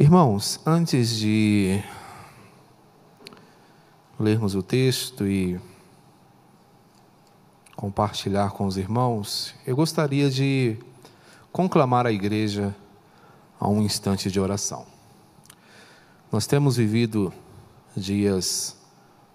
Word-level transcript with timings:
Irmãos, 0.00 0.60
antes 0.64 1.10
de 1.18 1.82
lermos 4.16 4.54
o 4.54 4.62
texto 4.62 5.26
e 5.26 5.60
compartilhar 7.74 8.52
com 8.52 8.64
os 8.64 8.76
irmãos, 8.76 9.56
eu 9.66 9.74
gostaria 9.74 10.30
de 10.30 10.78
conclamar 11.50 12.06
a 12.06 12.12
igreja 12.12 12.72
a 13.58 13.68
um 13.68 13.82
instante 13.82 14.30
de 14.30 14.38
oração. 14.38 14.86
Nós 16.30 16.46
temos 16.46 16.76
vivido 16.76 17.32
dias 17.96 18.76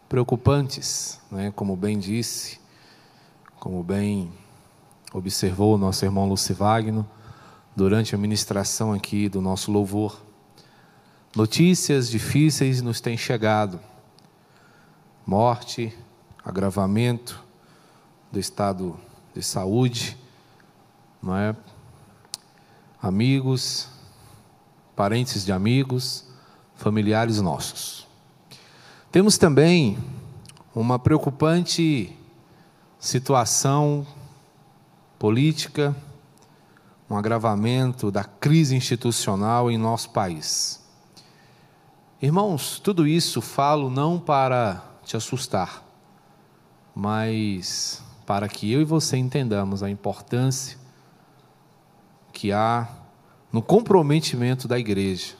preocupantes, 0.08 1.20
né? 1.30 1.52
como 1.54 1.76
bem 1.76 2.00
disse, 2.00 2.58
como 3.60 3.84
bem 3.84 4.32
observou 5.12 5.76
o 5.76 5.78
nosso 5.78 6.06
irmão 6.06 6.26
Lucivagno 6.26 7.06
durante 7.76 8.16
a 8.16 8.18
ministração 8.18 8.94
aqui 8.94 9.28
do 9.28 9.42
nosso 9.42 9.70
louvor. 9.70 10.23
Notícias 11.36 12.12
difíceis 12.12 12.80
nos 12.80 13.02
têm 13.02 13.18
chegado. 13.18 13.80
Morte, 15.26 15.92
agravamento 16.46 17.44
do 18.32 18.40
estado 18.40 19.00
de 19.34 19.42
saúde, 19.42 20.16
não 21.20 21.36
é? 21.36 21.56
Amigos, 23.02 23.88
parentes 24.96 25.44
de 25.44 25.52
amigos, 25.52 26.24
familiares 26.76 27.42
nossos. 27.42 28.08
Temos 29.12 29.36
também 29.36 29.98
uma 30.76 31.00
preocupante 31.00 32.16
situação 33.00 34.06
política, 35.18 35.96
um 37.10 37.18
agravamento 37.18 38.12
da 38.12 38.24
crise 38.24 38.76
institucional 38.76 39.72
em 39.72 39.80
nosso 39.80 40.12
país. 40.12 40.83
Irmãos, 42.24 42.80
tudo 42.80 43.06
isso 43.06 43.42
falo 43.42 43.90
não 43.90 44.18
para 44.18 44.82
te 45.04 45.18
assustar, 45.18 45.84
mas 46.96 48.02
para 48.26 48.48
que 48.48 48.72
eu 48.72 48.80
e 48.80 48.86
você 48.86 49.18
entendamos 49.18 49.84
a 49.84 49.90
importância 49.90 50.78
que 52.32 52.54
há 52.54 52.88
no 53.52 53.62
comprometimento 53.62 54.70
da 54.70 54.80
igreja 54.80 55.34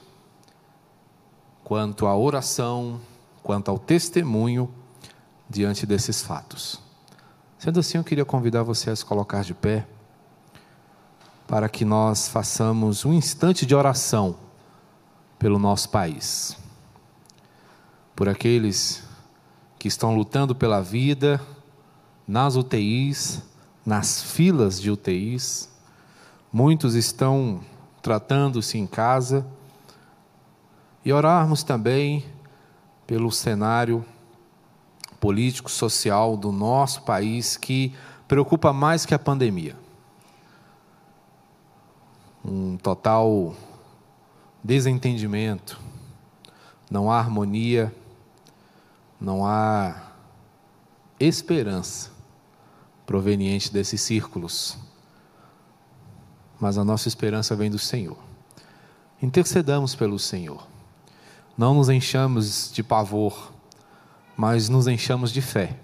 quanto 1.64 2.06
à 2.06 2.14
oração, 2.14 3.00
quanto 3.42 3.70
ao 3.70 3.78
testemunho 3.78 4.68
diante 5.48 5.86
desses 5.86 6.20
fatos. 6.20 6.82
Sendo 7.56 7.80
assim, 7.80 7.96
eu 7.96 8.04
queria 8.04 8.26
convidar 8.26 8.62
você 8.62 8.90
a 8.90 8.96
se 8.96 9.06
colocar 9.06 9.42
de 9.42 9.54
pé 9.54 9.86
para 11.48 11.66
que 11.66 11.82
nós 11.82 12.28
façamos 12.28 13.06
um 13.06 13.14
instante 13.14 13.64
de 13.64 13.74
oração 13.74 14.36
pelo 15.38 15.58
nosso 15.58 15.88
país 15.88 16.62
por 18.14 18.28
aqueles 18.28 19.02
que 19.78 19.88
estão 19.88 20.14
lutando 20.14 20.54
pela 20.54 20.80
vida 20.80 21.40
nas 22.26 22.56
UTIs, 22.56 23.42
nas 23.84 24.22
filas 24.22 24.80
de 24.80 24.90
UTIs. 24.90 25.68
Muitos 26.52 26.94
estão 26.94 27.60
tratando-se 28.00 28.78
em 28.78 28.86
casa. 28.86 29.46
E 31.04 31.12
orarmos 31.12 31.62
também 31.62 32.24
pelo 33.06 33.30
cenário 33.30 34.04
político, 35.20 35.70
social 35.70 36.36
do 36.36 36.50
nosso 36.50 37.02
país 37.02 37.56
que 37.56 37.94
preocupa 38.26 38.72
mais 38.72 39.04
que 39.04 39.14
a 39.14 39.18
pandemia. 39.18 39.76
Um 42.42 42.76
total 42.76 43.54
desentendimento, 44.62 45.78
não 46.90 47.10
há 47.10 47.18
harmonia 47.18 47.94
não 49.24 49.46
há 49.46 50.12
esperança 51.18 52.10
proveniente 53.06 53.72
desses 53.72 54.00
círculos, 54.00 54.76
mas 56.60 56.78
a 56.78 56.84
nossa 56.84 57.08
esperança 57.08 57.56
vem 57.56 57.70
do 57.70 57.78
Senhor. 57.78 58.18
Intercedamos 59.20 59.94
pelo 59.94 60.18
Senhor. 60.18 60.66
Não 61.56 61.74
nos 61.74 61.88
enchamos 61.88 62.70
de 62.72 62.82
pavor, 62.82 63.52
mas 64.36 64.68
nos 64.68 64.86
enchamos 64.86 65.32
de 65.32 65.40
fé. 65.40 65.78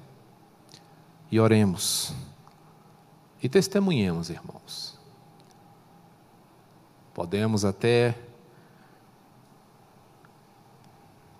E 1.30 1.38
oremos. 1.38 2.12
E 3.42 3.48
testemunhemos, 3.48 4.30
irmãos. 4.30 4.98
Podemos 7.14 7.64
até 7.64 8.16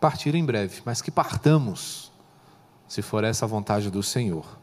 partir 0.00 0.34
em 0.34 0.44
breve, 0.44 0.80
mas 0.84 1.02
que 1.02 1.10
partamos, 1.10 2.10
se 2.88 3.02
for 3.02 3.22
essa 3.22 3.44
a 3.44 3.48
vontade 3.48 3.90
do 3.90 4.02
Senhor, 4.02 4.58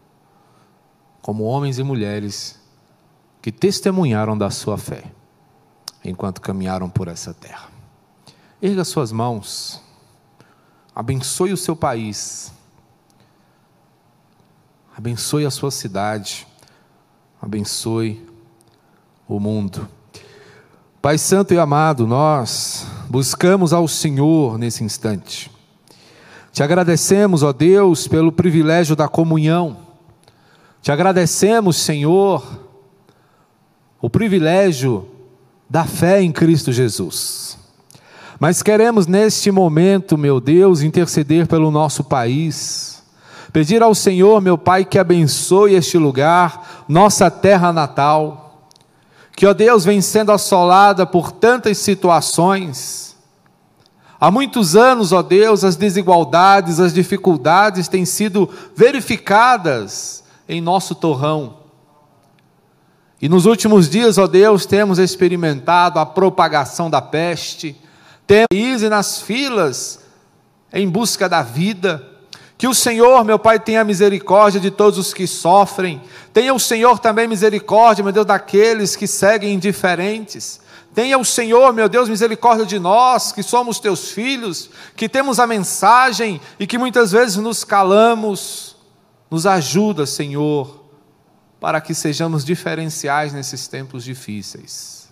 como 1.22 1.44
homens 1.44 1.78
e 1.78 1.84
mulheres 1.84 2.60
que 3.42 3.52
testemunharam 3.52 4.38
da 4.38 4.50
sua 4.50 4.78
fé 4.78 5.04
enquanto 6.04 6.42
caminharam 6.42 6.90
por 6.90 7.08
essa 7.08 7.34
terra. 7.34 7.70
Erga 8.62 8.84
suas 8.84 9.12
mãos, 9.12 9.82
abençoe 10.96 11.54
o 11.54 11.58
seu 11.58 11.76
país, 11.76 12.52
abençoe 14.98 15.46
a 15.46 15.52
sua 15.52 15.70
cidade, 15.70 16.48
abençoe 17.42 18.28
o 19.28 19.40
mundo. 19.40 19.88
Pai 21.08 21.18
Santo 21.18 21.54
e 21.54 21.58
amado, 21.58 22.06
nós 22.06 22.86
buscamos 23.10 23.72
ao 23.72 23.88
Senhor 23.88 24.58
nesse 24.58 24.84
instante. 24.84 25.50
Te 26.52 26.62
agradecemos, 26.62 27.44
ó 27.44 27.54
Deus, 27.54 28.10
pelo 28.10 28.30
privilégio 28.30 28.94
da 28.94 29.08
comunhão. 29.08 29.78
Te 30.82 30.92
agradecemos, 30.92 31.78
Senhor, 31.78 32.46
o 34.02 34.10
privilégio 34.10 35.08
da 35.70 35.86
fé 35.86 36.22
em 36.22 36.30
Cristo 36.30 36.74
Jesus. 36.74 37.58
Mas 38.38 38.62
queremos 38.62 39.08
neste 39.08 39.50
momento, 39.50 40.18
meu 40.18 40.42
Deus, 40.42 40.82
interceder 40.82 41.48
pelo 41.48 41.72
nosso 41.72 42.04
país. 42.04 43.02
Pedir 43.54 43.82
ao 43.82 43.96
Senhor, 43.96 44.42
meu 44.42 44.58
Pai, 44.58 44.84
que 44.84 45.00
abençoe 45.00 45.74
este 45.74 45.98
lugar, 45.98 46.84
nossa 46.90 47.32
terra 47.32 47.72
natal 47.72 48.47
que, 49.38 49.46
ó 49.46 49.54
Deus, 49.54 49.86
vem 49.86 50.02
sendo 50.02 50.32
assolada 50.32 51.06
por 51.06 51.32
tantas 51.32 51.78
situações. 51.78 53.16
Há 54.20 54.32
muitos 54.32 54.76
anos, 54.76 55.12
ó 55.12 55.22
Deus, 55.22 55.64
as 55.64 55.76
desigualdades, 55.76 56.80
as 56.80 56.92
dificuldades 56.92 57.88
têm 57.88 58.04
sido 58.04 58.50
verificadas 58.76 60.24
em 60.50 60.60
nosso 60.60 60.96
torrão. 60.96 61.60
E 63.22 63.30
nos 63.30 63.46
últimos 63.46 63.88
dias, 63.88 64.18
ó 64.18 64.26
Deus, 64.26 64.66
temos 64.66 64.98
experimentado 64.98 66.00
a 66.00 66.06
propagação 66.06 66.90
da 66.90 67.00
peste, 67.00 67.80
temos 68.26 68.48
ido 68.52 68.90
nas 68.90 69.22
filas 69.22 70.00
em 70.74 70.90
busca 70.90 71.30
da 71.30 71.44
vida, 71.44 72.04
que 72.58 72.68
o 72.68 72.74
Senhor, 72.74 73.24
meu 73.24 73.38
Pai, 73.38 73.60
tenha 73.60 73.84
misericórdia 73.84 74.60
de 74.60 74.72
todos 74.72 74.98
os 74.98 75.14
que 75.14 75.28
sofrem. 75.28 76.02
Tenha 76.34 76.54
o 76.54 76.60
Senhor 76.60 76.98
também 76.98 77.28
misericórdia, 77.28 78.04
meu 78.04 78.12
Deus, 78.12 78.26
daqueles 78.26 78.96
que 78.96 79.06
seguem 79.06 79.54
indiferentes. 79.54 80.60
Tenha 80.94 81.20
o 81.20 81.24
Senhor, 81.24 81.72
meu 81.72 81.88
Deus, 81.88 82.10
misericórdia 82.10 82.66
de 82.66 82.80
nós, 82.80 83.32
que 83.32 83.44
somos 83.44 83.80
teus 83.80 84.10
filhos, 84.10 84.72
que 84.96 85.08
temos 85.08 85.40
a 85.40 85.46
mensagem 85.46 86.42
e 86.60 86.66
que 86.66 86.80
muitas 86.80 87.12
vezes 87.12 87.36
nos 87.36 87.64
calamos. 87.64 88.76
Nos 89.30 89.46
ajuda, 89.46 90.08
Senhor, 90.08 90.84
para 91.60 91.80
que 91.80 91.94
sejamos 91.94 92.44
diferenciais 92.44 93.34
nesses 93.34 93.68
tempos 93.68 94.04
difíceis. 94.04 95.10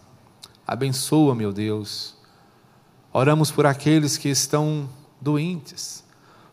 Abençoa, 0.66 1.36
meu 1.36 1.54
Deus. 1.54 2.16
Oramos 3.14 3.52
por 3.52 3.68
aqueles 3.68 4.18
que 4.18 4.30
estão 4.30 4.90
doentes 5.22 6.05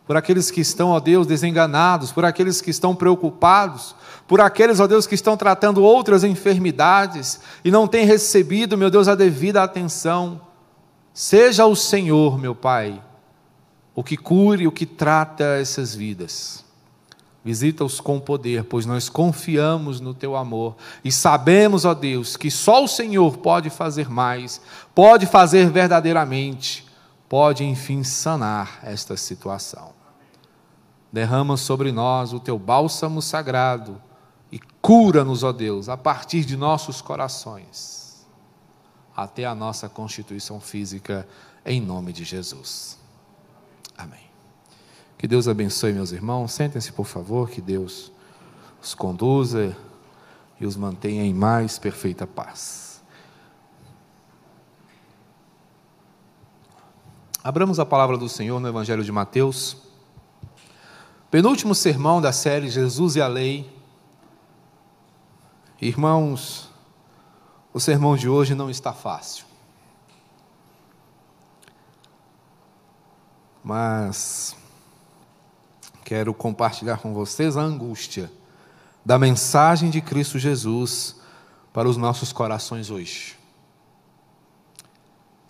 por 0.05 0.17
aqueles 0.17 0.51
que 0.51 0.61
estão, 0.61 0.89
ó 0.89 0.99
Deus, 0.99 1.25
desenganados, 1.25 2.11
por 2.11 2.25
aqueles 2.25 2.61
que 2.61 2.69
estão 2.69 2.93
preocupados, 2.93 3.95
por 4.27 4.41
aqueles, 4.41 4.79
ó 4.79 4.87
Deus, 4.87 5.07
que 5.07 5.15
estão 5.15 5.37
tratando 5.37 5.83
outras 5.83 6.23
enfermidades 6.23 7.39
e 7.63 7.71
não 7.71 7.87
têm 7.87 8.05
recebido, 8.05 8.77
meu 8.77 8.89
Deus, 8.89 9.07
a 9.07 9.15
devida 9.15 9.63
atenção. 9.63 10.41
Seja 11.13 11.65
o 11.65 11.75
Senhor, 11.75 12.37
meu 12.37 12.53
Pai, 12.53 13.01
o 13.95 14.03
que 14.03 14.17
cure, 14.17 14.67
o 14.67 14.71
que 14.71 14.85
trata 14.85 15.43
essas 15.59 15.95
vidas. 15.95 16.63
Visita-os 17.45 17.99
com 17.99 18.19
poder, 18.19 18.63
pois 18.63 18.85
nós 18.85 19.09
confiamos 19.09 19.99
no 19.99 20.13
teu 20.13 20.35
amor 20.35 20.75
e 21.03 21.11
sabemos, 21.11 21.83
ó 21.83 21.93
Deus, 21.93 22.37
que 22.37 22.49
só 22.49 22.83
o 22.83 22.87
Senhor 22.87 23.37
pode 23.37 23.69
fazer 23.69 24.09
mais, 24.09 24.61
pode 24.95 25.25
fazer 25.25 25.69
verdadeiramente 25.69 26.85
pode 27.33 27.63
enfim 27.63 28.03
sanar 28.03 28.79
esta 28.83 29.17
situação. 29.17 29.91
Derrama 31.11 31.57
sobre 31.57 31.91
nós 31.91 32.31
o 32.31 32.39
teu 32.39 32.59
bálsamo 32.59 33.23
sagrado 33.23 33.99
e 34.51 34.59
cura-nos, 34.79 35.41
ó 35.41 35.51
Deus, 35.51 35.89
a 35.89 35.97
partir 35.97 36.45
de 36.45 36.55
nossos 36.55 37.01
corações. 37.01 38.23
até 39.15 39.45
a 39.45 39.55
nossa 39.55 39.89
constituição 39.89 40.59
física, 40.59 41.27
em 41.65 41.81
nome 41.81 42.13
de 42.13 42.23
Jesus. 42.23 42.99
Amém. 43.97 44.29
Que 45.17 45.27
Deus 45.27 45.47
abençoe 45.47 45.91
meus 45.91 46.11
irmãos. 46.11 46.51
Sentem-se, 46.51 46.91
por 46.91 47.05
favor, 47.07 47.49
que 47.49 47.61
Deus 47.61 48.11
os 48.79 48.93
conduza 48.93 49.75
e 50.59 50.67
os 50.67 50.75
mantenha 50.75 51.23
em 51.23 51.33
mais 51.33 51.79
perfeita 51.79 52.27
paz. 52.27 52.82
Abramos 57.43 57.77
a 57.77 57.85
palavra 57.85 58.17
do 58.17 58.29
Senhor 58.29 58.57
no 58.61 58.69
Evangelho 58.69 59.03
de 59.03 59.11
Mateus, 59.11 59.75
penúltimo 61.29 61.75
sermão 61.75 62.21
da 62.21 62.31
série 62.31 62.69
Jesus 62.69 63.17
e 63.17 63.21
a 63.21 63.27
Lei. 63.27 63.69
Irmãos, 65.81 66.69
o 67.73 67.81
sermão 67.81 68.15
de 68.15 68.29
hoje 68.29 68.55
não 68.55 68.69
está 68.69 68.93
fácil. 68.93 69.43
Mas 73.61 74.55
quero 76.05 76.33
compartilhar 76.33 76.99
com 76.99 77.13
vocês 77.13 77.57
a 77.57 77.61
angústia 77.61 78.31
da 79.03 79.19
mensagem 79.19 79.89
de 79.89 79.99
Cristo 79.99 80.39
Jesus 80.39 81.17
para 81.73 81.89
os 81.89 81.97
nossos 81.97 82.31
corações 82.31 82.89
hoje. 82.89 83.42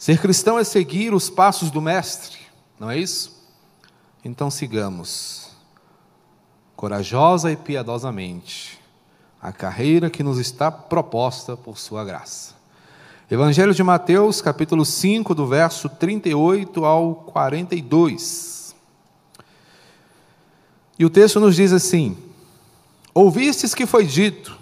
Ser 0.04 0.20
cristão 0.20 0.60
é 0.60 0.66
seguir 0.66 1.14
os 1.14 1.30
passos 1.30 1.72
do 1.72 1.82
Mestre, 1.82 2.38
não 2.78 2.92
é 2.92 3.00
isso? 3.00 3.42
Então 4.22 4.52
sigamos, 4.52 5.52
corajosa 6.76 7.50
e 7.50 7.56
piedosamente, 7.56 8.78
a 9.42 9.54
carreira 9.54 10.10
que 10.10 10.22
nos 10.22 10.40
está 10.40 10.70
proposta 10.70 11.56
por 11.56 11.78
Sua 11.78 12.04
graça. 12.04 12.54
Evangelho 13.32 13.74
de 13.74 13.82
Mateus, 13.82 14.42
capítulo 14.42 14.84
5, 14.84 15.34
do 15.34 15.48
verso 15.48 15.88
38 15.88 16.84
ao 16.84 17.16
42. 17.16 18.76
E 21.00 21.06
o 21.06 21.10
texto 21.10 21.40
nos 21.40 21.56
diz 21.56 21.72
assim: 21.72 22.18
Ouvistes 23.14 23.74
que 23.74 23.86
foi 23.86 24.06
dito: 24.06 24.60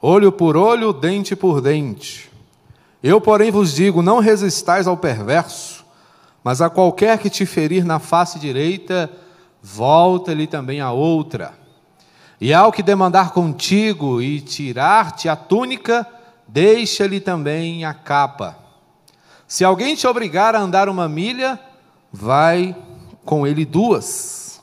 olho 0.00 0.32
por 0.32 0.56
olho, 0.56 0.94
dente 0.94 1.36
por 1.36 1.60
dente. 1.60 2.31
Eu, 3.02 3.20
porém, 3.20 3.50
vos 3.50 3.74
digo: 3.74 4.02
não 4.02 4.20
resistais 4.20 4.86
ao 4.86 4.96
perverso, 4.96 5.84
mas 6.44 6.60
a 6.60 6.70
qualquer 6.70 7.18
que 7.18 7.28
te 7.28 7.44
ferir 7.44 7.84
na 7.84 7.98
face 7.98 8.38
direita, 8.38 9.10
volta-lhe 9.62 10.46
também 10.46 10.80
a 10.80 10.92
outra. 10.92 11.54
E 12.40 12.52
ao 12.52 12.72
que 12.72 12.82
demandar 12.82 13.30
contigo 13.30 14.20
e 14.20 14.40
tirar-te 14.40 15.28
a 15.28 15.36
túnica, 15.36 16.06
deixa-lhe 16.46 17.20
também 17.20 17.84
a 17.84 17.94
capa. 17.94 18.58
Se 19.46 19.64
alguém 19.64 19.94
te 19.94 20.06
obrigar 20.06 20.54
a 20.54 20.60
andar 20.60 20.88
uma 20.88 21.08
milha, 21.08 21.58
vai 22.12 22.76
com 23.24 23.46
ele 23.46 23.64
duas. 23.64 24.60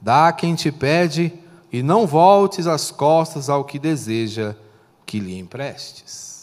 Dá 0.00 0.28
a 0.28 0.32
quem 0.32 0.54
te 0.54 0.70
pede 0.72 1.32
e 1.72 1.82
não 1.82 2.06
voltes 2.06 2.66
as 2.66 2.90
costas 2.90 3.48
ao 3.48 3.64
que 3.64 3.78
deseja 3.78 4.54
que 5.04 5.18
lhe 5.18 5.38
emprestes. 5.38 6.33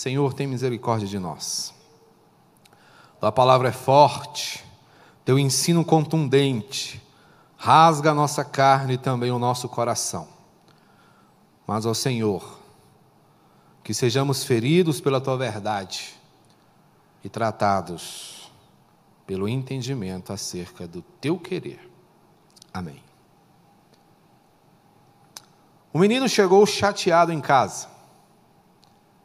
Senhor, 0.00 0.32
tem 0.32 0.46
misericórdia 0.46 1.06
de 1.06 1.18
nós. 1.18 1.74
Tua 3.20 3.30
palavra 3.30 3.68
é 3.68 3.72
forte, 3.72 4.64
teu 5.26 5.38
ensino 5.38 5.84
contundente, 5.84 7.06
rasga 7.54 8.12
a 8.12 8.14
nossa 8.14 8.42
carne 8.42 8.94
e 8.94 8.96
também 8.96 9.30
o 9.30 9.38
nosso 9.38 9.68
coração. 9.68 10.26
Mas, 11.66 11.84
ó 11.84 11.92
Senhor, 11.92 12.58
que 13.84 13.92
sejamos 13.92 14.42
feridos 14.42 15.02
pela 15.02 15.20
tua 15.20 15.36
verdade 15.36 16.14
e 17.22 17.28
tratados 17.28 18.50
pelo 19.26 19.46
entendimento 19.46 20.32
acerca 20.32 20.88
do 20.88 21.02
teu 21.20 21.38
querer 21.38 21.90
Amém. 22.72 23.02
O 25.92 25.98
menino 25.98 26.26
chegou 26.26 26.64
chateado 26.64 27.34
em 27.34 27.40
casa, 27.42 27.99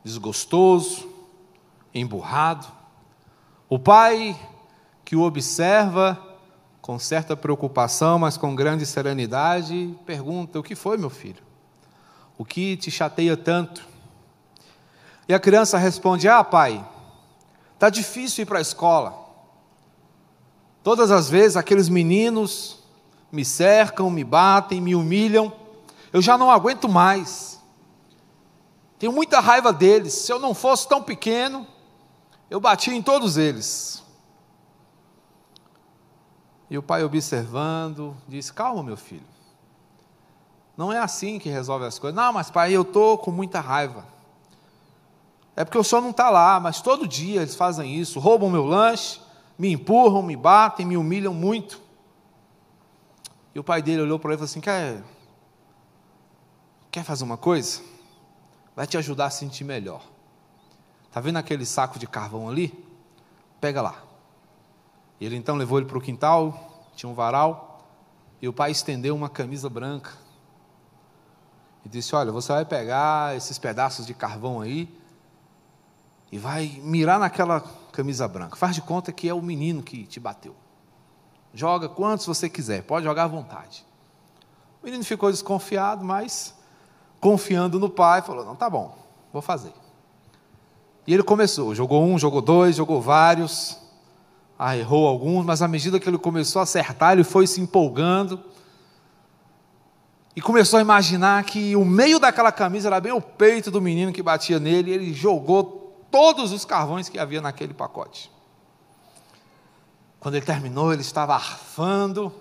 desgostoso, 0.05 1.09
emburrado. 1.91 2.67
O 3.67 3.79
pai, 3.79 4.39
que 5.03 5.15
o 5.15 5.23
observa 5.23 6.21
com 6.79 6.99
certa 6.99 7.35
preocupação, 7.35 8.19
mas 8.19 8.37
com 8.37 8.55
grande 8.55 8.85
serenidade, 8.85 9.97
pergunta: 10.05 10.59
O 10.59 10.63
que 10.63 10.75
foi, 10.75 10.95
meu 10.97 11.09
filho? 11.09 11.43
O 12.37 12.45
que 12.45 12.77
te 12.77 12.91
chateia 12.91 13.35
tanto? 13.35 13.83
E 15.27 15.33
a 15.33 15.39
criança 15.39 15.79
responde: 15.79 16.29
Ah, 16.29 16.43
pai, 16.43 16.87
está 17.73 17.89
difícil 17.89 18.43
ir 18.43 18.45
para 18.45 18.59
a 18.59 18.61
escola. 18.61 19.25
Todas 20.83 21.09
as 21.09 21.27
vezes 21.27 21.57
aqueles 21.57 21.89
meninos 21.89 22.83
me 23.31 23.43
cercam, 23.43 24.11
me 24.11 24.23
batem, 24.23 24.79
me 24.79 24.93
humilham. 24.93 25.51
Eu 26.13 26.21
já 26.21 26.37
não 26.37 26.51
aguento 26.51 26.87
mais. 26.87 27.54
Tenho 28.97 29.11
muita 29.11 29.39
raiva 29.39 29.73
deles. 29.73 30.13
Se 30.13 30.31
eu 30.31 30.39
não 30.39 30.53
fosse 30.53 30.87
tão 30.87 31.01
pequeno, 31.01 31.67
eu 32.49 32.59
batia 32.59 32.93
em 32.93 33.01
todos 33.01 33.37
eles. 33.37 34.03
E 36.69 36.77
o 36.77 36.83
pai, 36.83 37.03
observando, 37.03 38.15
disse: 38.27 38.51
Calma, 38.53 38.83
meu 38.83 38.97
filho. 38.97 39.25
Não 40.77 40.91
é 40.91 40.99
assim 40.99 41.39
que 41.39 41.49
resolve 41.49 41.85
as 41.85 41.97
coisas. 41.97 42.15
Não, 42.15 42.33
mas 42.33 42.49
pai, 42.49 42.73
eu 42.73 42.81
estou 42.81 43.17
com 43.17 43.31
muita 43.31 43.59
raiva. 43.59 44.05
É 45.55 45.63
porque 45.63 45.77
o 45.77 45.83
senhor 45.83 46.01
não 46.01 46.09
está 46.09 46.29
lá, 46.29 46.59
mas 46.59 46.81
todo 46.81 47.07
dia 47.07 47.41
eles 47.41 47.55
fazem 47.55 47.95
isso: 47.95 48.19
roubam 48.19 48.49
meu 48.49 48.65
lanche, 48.65 49.21
me 49.57 49.71
empurram, 49.71 50.21
me 50.21 50.35
batem, 50.35 50.85
me 50.85 50.97
humilham 50.97 51.33
muito. 51.33 51.81
E 53.53 53.59
o 53.59 53.63
pai 53.63 53.81
dele 53.81 54.01
olhou 54.01 54.19
para 54.19 54.31
ele 54.31 54.35
e 54.35 54.39
falou 54.39 54.49
assim: 54.49 54.59
quer, 54.59 55.01
quer 56.91 57.03
fazer 57.03 57.23
uma 57.23 57.37
coisa? 57.37 57.81
Vai 58.75 58.85
te 58.85 58.97
ajudar 58.97 59.27
a 59.27 59.29
sentir 59.29 59.63
melhor. 59.63 60.03
Está 61.07 61.21
vendo 61.21 61.37
aquele 61.37 61.65
saco 61.65 61.97
de 61.97 62.05
carvão 62.05 62.49
ali? 62.49 62.73
Pega 63.61 63.81
lá. 63.81 64.03
Ele 65.19 65.37
então 65.37 65.55
levou 65.55 65.79
ele 65.79 65.87
para 65.87 65.97
o 65.97 66.01
quintal, 66.01 66.83
tinha 66.93 67.09
um 67.09 67.13
varal, 67.13 67.87
e 68.41 68.47
o 68.47 68.53
pai 68.53 68.71
estendeu 68.71 69.15
uma 69.15 69.29
camisa 69.29 69.69
branca. 69.69 70.11
E 71.85 71.89
disse: 71.89 72.13
Olha, 72.15 72.31
você 72.31 72.51
vai 72.51 72.65
pegar 72.65 73.35
esses 73.37 73.57
pedaços 73.57 74.05
de 74.05 74.13
carvão 74.13 74.59
aí 74.59 74.93
e 76.31 76.37
vai 76.37 76.67
mirar 76.83 77.17
naquela 77.17 77.61
camisa 77.93 78.27
branca. 78.27 78.57
Faz 78.57 78.75
de 78.75 78.81
conta 78.81 79.11
que 79.13 79.29
é 79.29 79.33
o 79.33 79.41
menino 79.41 79.81
que 79.81 80.05
te 80.05 80.19
bateu. 80.19 80.53
Joga 81.53 81.87
quantos 81.87 82.25
você 82.25 82.49
quiser, 82.49 82.83
pode 82.83 83.05
jogar 83.05 83.23
à 83.23 83.27
vontade. 83.27 83.85
O 84.81 84.85
menino 84.85 85.03
ficou 85.05 85.31
desconfiado, 85.31 86.03
mas 86.03 86.53
confiando 87.25 87.79
no 87.79 87.89
pai, 87.89 88.21
falou: 88.21 88.45
Não, 88.45 88.55
tá 88.55 88.69
bom, 88.69 88.95
vou 89.33 89.41
fazer. 89.41 89.73
E 91.07 91.13
ele 91.13 91.23
começou, 91.23 91.73
jogou 91.73 92.03
um, 92.03 92.19
jogou 92.19 92.39
dois, 92.39 92.75
jogou 92.75 93.01
vários, 93.01 93.79
ah, 94.59 94.77
errou 94.77 95.07
alguns, 95.07 95.43
mas 95.43 95.63
à 95.63 95.67
medida 95.67 95.99
que 95.99 96.07
ele 96.07 96.19
começou 96.19 96.59
a 96.59 96.63
acertar, 96.63 97.13
ele 97.13 97.23
foi 97.23 97.47
se 97.47 97.59
empolgando 97.59 98.43
e 100.35 100.41
começou 100.41 100.77
a 100.77 100.81
imaginar 100.83 101.43
que 101.45 101.75
o 101.75 101.83
meio 101.83 102.19
daquela 102.19 102.51
camisa 102.51 102.89
era 102.89 102.99
bem 102.99 103.11
o 103.11 103.21
peito 103.21 103.71
do 103.71 103.81
menino 103.81 104.13
que 104.13 104.21
batia 104.21 104.59
nele, 104.59 104.91
e 104.91 104.93
ele 104.93 105.11
jogou 105.11 106.05
todos 106.11 106.51
os 106.51 106.63
carvões 106.63 107.09
que 107.09 107.17
havia 107.17 107.41
naquele 107.41 107.73
pacote. 107.73 108.31
Quando 110.19 110.35
ele 110.35 110.45
terminou, 110.45 110.93
ele 110.93 111.01
estava 111.01 111.33
arfando, 111.33 112.31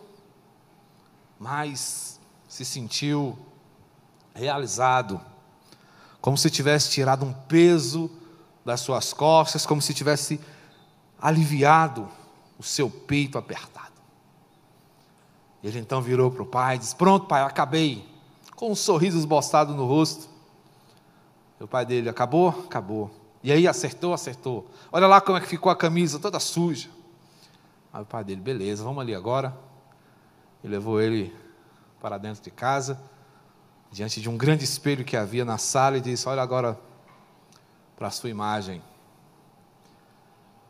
mas 1.39 2.21
se 2.47 2.67
sentiu 2.67 3.39
realizado, 4.35 5.21
como 6.21 6.37
se 6.37 6.51
tivesse 6.51 6.91
tirado 6.91 7.25
um 7.25 7.33
peso 7.33 8.11
das 8.65 8.81
suas 8.81 9.13
costas, 9.13 9.65
como 9.65 9.81
se 9.81 9.95
tivesse 9.95 10.41
aliviado 11.21 12.09
o 12.59 12.63
seu 12.63 12.91
peito 12.91 13.39
apertado. 13.39 13.95
Ele 15.63 15.79
então 15.79 16.03
virou 16.03 16.31
para 16.31 16.43
o 16.43 16.47
pai 16.47 16.77
e 16.77 16.79
disse: 16.79 16.95
Pronto, 16.95 17.27
pai, 17.27 17.43
acabei, 17.43 18.07
com 18.57 18.71
um 18.71 18.75
sorriso 18.75 19.19
esboçado 19.19 19.75
no 19.75 19.87
rosto. 19.87 20.29
E 21.59 21.65
o 21.65 21.69
pai 21.69 21.87
dele: 21.87 22.09
Acabou? 22.09 22.49
Acabou. 22.67 23.11
E 23.43 23.53
aí, 23.53 23.67
acertou? 23.67 24.13
Acertou. 24.13 24.67
Olha 24.93 25.07
lá 25.07 25.21
como 25.21 25.39
é 25.39 25.41
que 25.41 25.47
ficou 25.47 25.71
a 25.71 25.77
camisa 25.77 26.19
toda 26.19 26.39
suja. 26.41 26.91
Aí 27.93 28.03
o 28.03 28.07
pai 28.07 28.25
dele, 28.25 28.41
beleza, 28.41 28.83
vamos 28.83 29.01
ali 29.01 29.15
agora. 29.15 29.57
E 30.63 30.69
levou 30.69 31.01
ele 31.01 31.35
para 32.01 32.19
dentro 32.19 32.43
de 32.43 32.51
casa, 32.51 33.01
diante 33.95 34.21
de 34.21 34.29
um 34.29 34.37
grande 34.37 34.65
espelho 34.65 35.05
que 35.05 35.17
havia 35.17 35.45
na 35.45 35.57
sala, 35.57 35.99
e 35.99 36.01
disse: 36.01 36.29
Olha 36.29 36.43
agora 36.43 36.77
para 37.97 38.09
a 38.09 38.11
sua 38.11 38.29
imagem. 38.29 38.83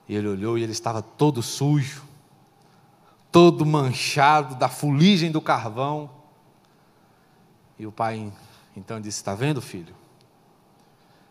E 0.07 0.15
ele 0.15 0.29
olhou 0.29 0.59
e 0.59 0.63
ele 0.63 0.73
estava 0.73 1.01
todo 1.01 1.43
sujo, 1.43 2.05
todo 3.33 3.65
manchado 3.65 4.55
da 4.57 4.69
fuligem 4.69 5.33
do 5.33 5.41
carvão. 5.41 6.11
E 7.79 7.87
o 7.87 7.91
pai 7.91 8.31
então 8.77 9.01
disse: 9.01 9.21
Está 9.21 9.35
vendo, 9.35 9.63
filho? 9.63 9.95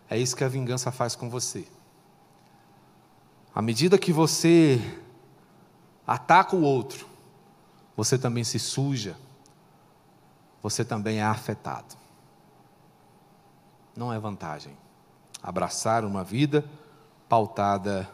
É 0.10 0.18
isso 0.18 0.36
que 0.36 0.44
a 0.44 0.50
vingança 0.50 0.92
faz 0.92 1.16
com 1.16 1.30
você. 1.30 1.68
À 3.54 3.62
medida 3.62 4.00
que 4.00 4.12
você 4.12 4.82
ataca 6.08 6.56
o 6.56 6.64
outro, 6.64 7.08
você 7.96 8.18
também 8.18 8.44
se 8.44 8.58
suja, 8.58 9.16
você 10.64 10.86
também 10.86 11.20
é 11.20 11.24
afetado. 11.24 11.96
Não 13.96 14.14
é 14.14 14.18
vantagem 14.18 14.76
abraçar 15.44 16.06
uma 16.06 16.24
vida 16.24 16.64
pautada 17.28 18.10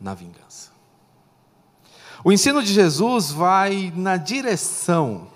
na 0.00 0.14
vingança. 0.14 0.70
O 2.22 2.30
ensino 2.32 2.62
de 2.62 2.72
Jesus 2.72 3.32
vai 3.32 3.92
na 3.96 4.16
direção 4.16 5.26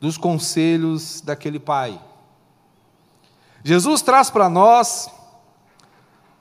dos 0.00 0.16
conselhos 0.16 1.20
daquele 1.20 1.60
pai. 1.60 2.00
Jesus 3.62 4.00
traz 4.00 4.30
para 4.30 4.48
nós, 4.48 5.10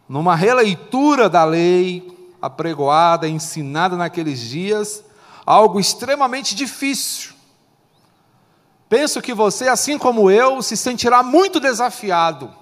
numa 0.08 0.36
releitura 0.36 1.30
da 1.30 1.44
lei 1.44 2.36
apregoada, 2.42 3.28
ensinada 3.28 3.96
naqueles 3.96 4.40
dias, 4.40 5.04
algo 5.46 5.80
extremamente 5.80 6.56
difícil. 6.56 7.33
Penso 8.94 9.24
que 9.24 9.34
você, 9.34 9.68
assim 9.68 9.98
como 9.98 10.30
eu, 10.30 10.62
se 10.62 10.78
sentirá 10.78 11.24
muito 11.24 11.60
desafiado 11.60 12.54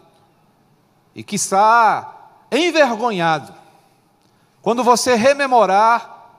e, 1.14 1.24
quiçá, 1.24 2.30
envergonhado 2.50 3.54
quando 4.62 4.82
você 4.82 5.16
rememorar 5.16 6.30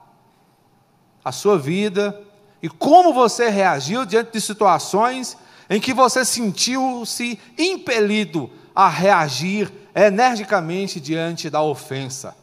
a 1.23 1.31
sua 1.31 1.59
vida 1.59 2.19
e 2.59 2.67
como 2.67 3.13
você 3.13 3.49
reagiu 3.49 4.03
diante 4.03 4.31
de 4.31 4.41
situações 4.41 5.37
em 5.69 5.79
que 5.79 5.93
você 5.93 6.25
sentiu-se 6.25 7.39
impelido 7.55 8.49
a 8.73 8.89
reagir 8.89 9.71
energicamente 9.93 10.99
diante 10.99 11.51
da 11.51 11.61
ofensa. 11.61 12.35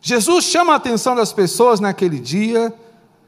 Jesus 0.00 0.44
chama 0.44 0.72
a 0.72 0.76
atenção 0.76 1.16
das 1.16 1.32
pessoas 1.32 1.80
naquele 1.80 2.20
dia 2.20 2.72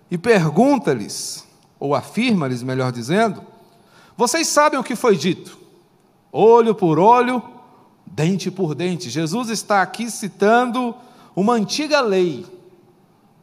e 0.08 0.16
pergunta-lhes, 0.16 1.50
ou 1.82 1.96
afirma-lhes, 1.96 2.62
melhor 2.62 2.92
dizendo: 2.92 3.42
Vocês 4.16 4.46
sabem 4.46 4.78
o 4.78 4.84
que 4.84 4.94
foi 4.94 5.16
dito? 5.16 5.58
Olho 6.30 6.76
por 6.76 6.96
olho, 6.96 7.42
dente 8.06 8.52
por 8.52 8.72
dente. 8.72 9.10
Jesus 9.10 9.48
está 9.48 9.82
aqui 9.82 10.08
citando 10.08 10.94
uma 11.34 11.54
antiga 11.54 12.00
lei, 12.00 12.46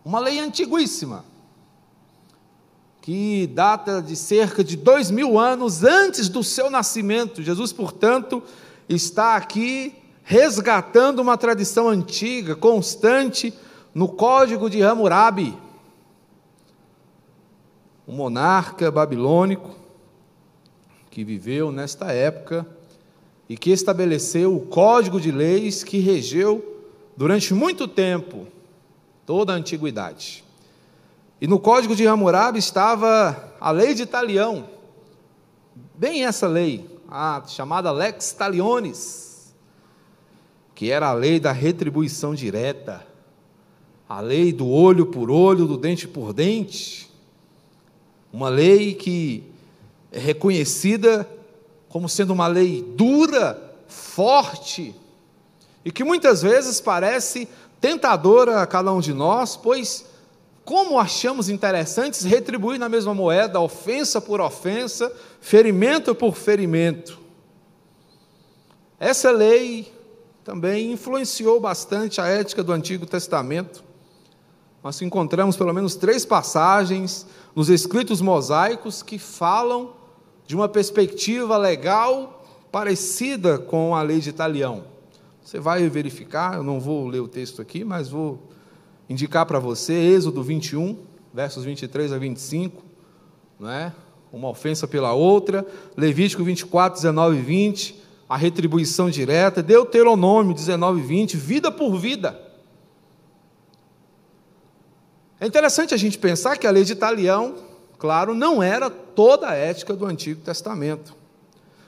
uma 0.05 0.19
lei 0.19 0.39
antiguíssima, 0.39 1.25
que 3.01 3.45
data 3.47 4.01
de 4.01 4.15
cerca 4.15 4.63
de 4.63 4.77
dois 4.77 5.11
mil 5.11 5.37
anos 5.37 5.83
antes 5.83 6.29
do 6.29 6.41
seu 6.41 6.69
nascimento. 6.69 7.43
Jesus, 7.43 7.73
portanto, 7.73 8.41
está 8.87 9.35
aqui 9.35 9.93
resgatando 10.23 11.19
uma 11.19 11.37
tradição 11.37 11.89
antiga, 11.89 12.55
constante, 12.55 13.53
no 13.93 14.07
Código 14.07 14.69
de 14.69 14.81
Hammurabi, 14.81 15.57
um 18.09 18.13
monarca 18.13 18.89
babilônico 18.89 19.69
que 21.11 21.23
viveu 21.23 21.71
nesta 21.71 22.11
época 22.11 22.65
e 23.47 23.55
que 23.55 23.69
estabeleceu 23.69 24.55
o 24.55 24.65
código 24.65 25.21
de 25.21 25.31
leis 25.31 25.83
que 25.83 25.99
regeu 25.99 26.81
durante 27.15 27.53
muito 27.53 27.87
tempo 27.87 28.47
toda 29.27 29.53
a 29.53 29.55
antiguidade. 29.55 30.43
E 31.39 31.45
no 31.45 31.59
código 31.59 31.95
de 31.95 32.07
Hammurabi 32.07 32.57
estava 32.57 33.53
a 33.61 33.69
lei 33.69 33.93
de 33.93 34.07
Talião, 34.07 34.67
bem 35.93 36.25
essa 36.25 36.47
lei, 36.47 36.89
a 37.07 37.43
chamada 37.45 37.91
Lex 37.91 38.33
Talionis, 38.33 39.53
que 40.73 40.89
era 40.89 41.09
a 41.09 41.13
lei 41.13 41.39
da 41.39 41.51
retribuição 41.51 42.33
direta, 42.33 43.05
a 44.07 44.19
lei 44.19 44.51
do 44.51 44.67
olho 44.67 45.05
por 45.05 45.29
olho, 45.29 45.67
do 45.67 45.77
dente 45.77 46.07
por 46.07 46.33
dente, 46.33 47.08
uma 48.31 48.49
lei 48.49 48.93
que 48.93 49.43
é 50.11 50.19
reconhecida 50.19 51.27
como 51.89 52.07
sendo 52.07 52.33
uma 52.33 52.47
lei 52.47 52.83
dura, 52.95 53.59
forte, 53.87 54.95
e 55.83 55.91
que 55.91 56.03
muitas 56.03 56.41
vezes 56.41 56.79
parece 56.79 57.47
tentadora 57.81 58.61
a 58.61 58.67
cada 58.67 58.93
um 58.93 58.99
de 58.99 59.13
nós, 59.13 59.57
pois 59.57 60.05
como 60.63 60.99
achamos 60.99 61.49
interessantes 61.49 62.23
retribuir 62.23 62.77
na 62.79 62.87
mesma 62.87 63.13
moeda 63.13 63.59
ofensa 63.59 64.21
por 64.21 64.39
ofensa, 64.39 65.11
ferimento 65.41 66.13
por 66.13 66.35
ferimento. 66.35 67.17
Essa 68.99 69.31
lei 69.31 69.91
também 70.43 70.91
influenciou 70.91 71.59
bastante 71.59 72.21
a 72.21 72.27
ética 72.27 72.63
do 72.63 72.71
Antigo 72.71 73.05
Testamento. 73.05 73.83
Nós 74.83 75.01
encontramos 75.01 75.57
pelo 75.57 75.73
menos 75.73 75.95
três 75.95 76.25
passagens 76.25 77.27
nos 77.55 77.69
escritos 77.69 78.21
mosaicos 78.21 79.03
que 79.03 79.19
falam 79.19 79.91
de 80.47 80.55
uma 80.55 80.69
perspectiva 80.69 81.57
legal 81.57 82.43
parecida 82.71 83.57
com 83.57 83.93
a 83.95 84.01
lei 84.01 84.19
de 84.19 84.29
Italião. 84.29 84.85
Você 85.43 85.59
vai 85.59 85.87
verificar, 85.89 86.55
eu 86.55 86.63
não 86.63 86.79
vou 86.79 87.07
ler 87.07 87.19
o 87.19 87.27
texto 87.27 87.61
aqui, 87.61 87.83
mas 87.83 88.09
vou 88.09 88.49
indicar 89.09 89.45
para 89.45 89.59
você 89.59 89.93
Êxodo 89.93 90.43
21, 90.43 90.97
versos 91.33 91.65
23 91.65 92.13
a 92.13 92.17
25, 92.17 92.83
não 93.59 93.69
é? 93.69 93.93
Uma 94.31 94.47
ofensa 94.47 94.87
pela 94.87 95.11
outra, 95.13 95.65
Levítico 95.97 96.43
24, 96.43 96.97
19 97.01 97.37
e 97.37 97.41
20, 97.41 97.99
a 98.29 98.37
retribuição 98.37 99.09
direta, 99.09 99.63
Deuteronômio 99.63 100.53
19 100.53 100.99
e 100.99 101.03
20, 101.03 101.35
vida 101.35 101.71
por 101.71 101.97
vida. 101.97 102.48
É 105.39 105.47
interessante 105.47 105.93
a 105.93 105.97
gente 105.97 106.17
pensar 106.17 106.57
que 106.57 106.67
a 106.67 106.71
lei 106.71 106.83
de 106.83 106.93
Italião 106.93 107.69
Claro, 107.99 108.33
não 108.33 108.63
era 108.63 108.89
toda 108.89 109.49
a 109.49 109.53
ética 109.53 109.93
do 109.93 110.05
Antigo 110.05 110.39
Testamento. 110.39 111.13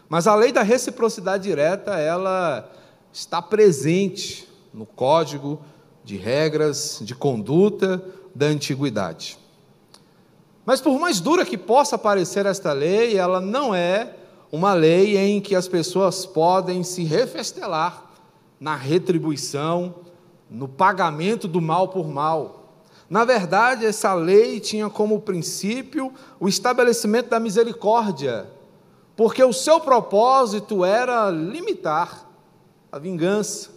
Mas 0.09 0.27
a 0.27 0.35
lei 0.35 0.51
da 0.51 0.61
reciprocidade 0.61 1.43
direta, 1.43 1.97
ela 1.97 2.69
está 3.13 3.41
presente 3.41 4.45
no 4.73 4.85
código 4.85 5.61
de 6.03 6.17
regras 6.17 6.99
de 7.01 7.15
conduta 7.15 8.03
da 8.35 8.47
antiguidade. 8.47 9.37
Mas 10.65 10.81
por 10.81 10.99
mais 10.99 11.21
dura 11.21 11.45
que 11.45 11.57
possa 11.57 11.97
parecer 11.97 12.45
esta 12.45 12.73
lei, 12.73 13.17
ela 13.17 13.39
não 13.39 13.73
é 13.73 14.13
uma 14.51 14.73
lei 14.73 15.17
em 15.17 15.39
que 15.39 15.55
as 15.55 15.69
pessoas 15.69 16.25
podem 16.25 16.83
se 16.83 17.05
refestelar 17.05 18.11
na 18.59 18.75
retribuição, 18.75 19.95
no 20.49 20.67
pagamento 20.67 21.47
do 21.47 21.61
mal 21.61 21.87
por 21.87 22.09
mal. 22.09 22.60
Na 23.11 23.25
verdade, 23.25 23.85
essa 23.85 24.13
lei 24.13 24.57
tinha 24.61 24.89
como 24.89 25.19
princípio 25.19 26.13
o 26.39 26.47
estabelecimento 26.47 27.27
da 27.27 27.41
misericórdia, 27.41 28.49
porque 29.17 29.43
o 29.43 29.51
seu 29.51 29.81
propósito 29.81 30.85
era 30.85 31.29
limitar 31.29 32.25
a 32.89 32.97
vingança. 32.97 33.69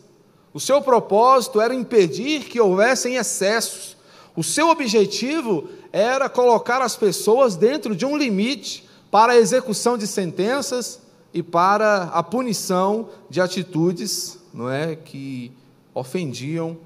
O 0.53 0.61
seu 0.61 0.81
propósito 0.81 1.61
era 1.61 1.75
impedir 1.75 2.45
que 2.45 2.61
houvessem 2.61 3.17
excessos. 3.17 3.97
O 4.37 4.45
seu 4.45 4.69
objetivo 4.69 5.69
era 5.93 6.29
colocar 6.29 6.81
as 6.81 6.95
pessoas 6.97 7.57
dentro 7.57 7.97
de 7.97 8.07
um 8.07 8.17
limite 8.17 8.89
para 9.11 9.33
a 9.33 9.37
execução 9.37 9.99
de 9.99 10.07
sentenças 10.07 11.01
e 11.33 11.43
para 11.43 12.05
a 12.05 12.23
punição 12.23 13.09
de 13.29 13.41
atitudes, 13.41 14.39
não 14.53 14.71
é, 14.71 14.95
que 14.95 15.51
ofendiam 15.93 16.77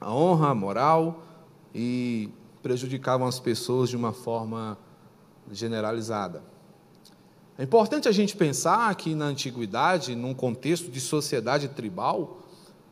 a 0.00 0.12
honra, 0.12 0.48
a 0.48 0.54
moral, 0.54 1.29
e 1.74 2.30
prejudicavam 2.62 3.26
as 3.26 3.40
pessoas 3.40 3.88
de 3.88 3.96
uma 3.96 4.12
forma 4.12 4.78
generalizada. 5.50 6.42
É 7.58 7.62
importante 7.62 8.08
a 8.08 8.12
gente 8.12 8.36
pensar 8.36 8.94
que 8.94 9.14
na 9.14 9.26
antiguidade, 9.26 10.14
num 10.14 10.32
contexto 10.32 10.90
de 10.90 11.00
sociedade 11.00 11.68
tribal, 11.68 12.38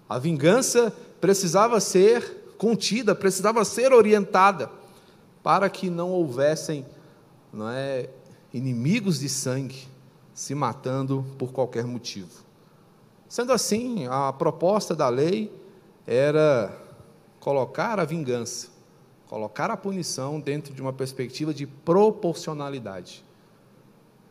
a 0.08 0.18
vingança 0.18 0.92
precisava 1.20 1.80
ser 1.80 2.54
contida, 2.58 3.14
precisava 3.14 3.64
ser 3.64 3.92
orientada, 3.92 4.70
para 5.42 5.70
que 5.70 5.88
não 5.88 6.10
houvessem 6.10 6.84
não 7.52 7.68
é, 7.70 8.10
inimigos 8.52 9.20
de 9.20 9.28
sangue 9.28 9.88
se 10.34 10.54
matando 10.54 11.24
por 11.38 11.50
qualquer 11.50 11.84
motivo. 11.84 12.44
Sendo 13.28 13.52
assim, 13.52 14.06
a 14.10 14.32
proposta 14.32 14.94
da 14.94 15.08
lei 15.08 15.52
era 16.06 16.87
colocar 17.48 17.98
a 17.98 18.04
vingança, 18.04 18.68
colocar 19.26 19.70
a 19.70 19.76
punição 19.76 20.38
dentro 20.38 20.74
de 20.74 20.82
uma 20.82 20.92
perspectiva 20.92 21.54
de 21.54 21.66
proporcionalidade. 21.66 23.24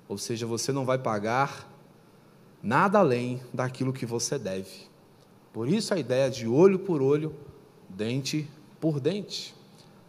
Ou 0.08 0.20
seja, 0.20 0.46
você 0.46 0.72
não 0.72 0.86
vai 0.86 1.00
pagar 1.00 1.68
nada 2.62 3.00
além 3.00 3.42
daquilo 3.52 3.92
que 3.92 4.06
você 4.06 4.38
deve. 4.38 4.88
Por 5.52 5.68
isso 5.68 5.96
a 5.96 5.98
ideia 5.98 6.30
de 6.30 6.48
olho 6.48 6.78
por 6.78 7.02
olho, 7.02 7.34
dente 7.90 8.48
por 8.80 9.00
dente. 9.00 9.56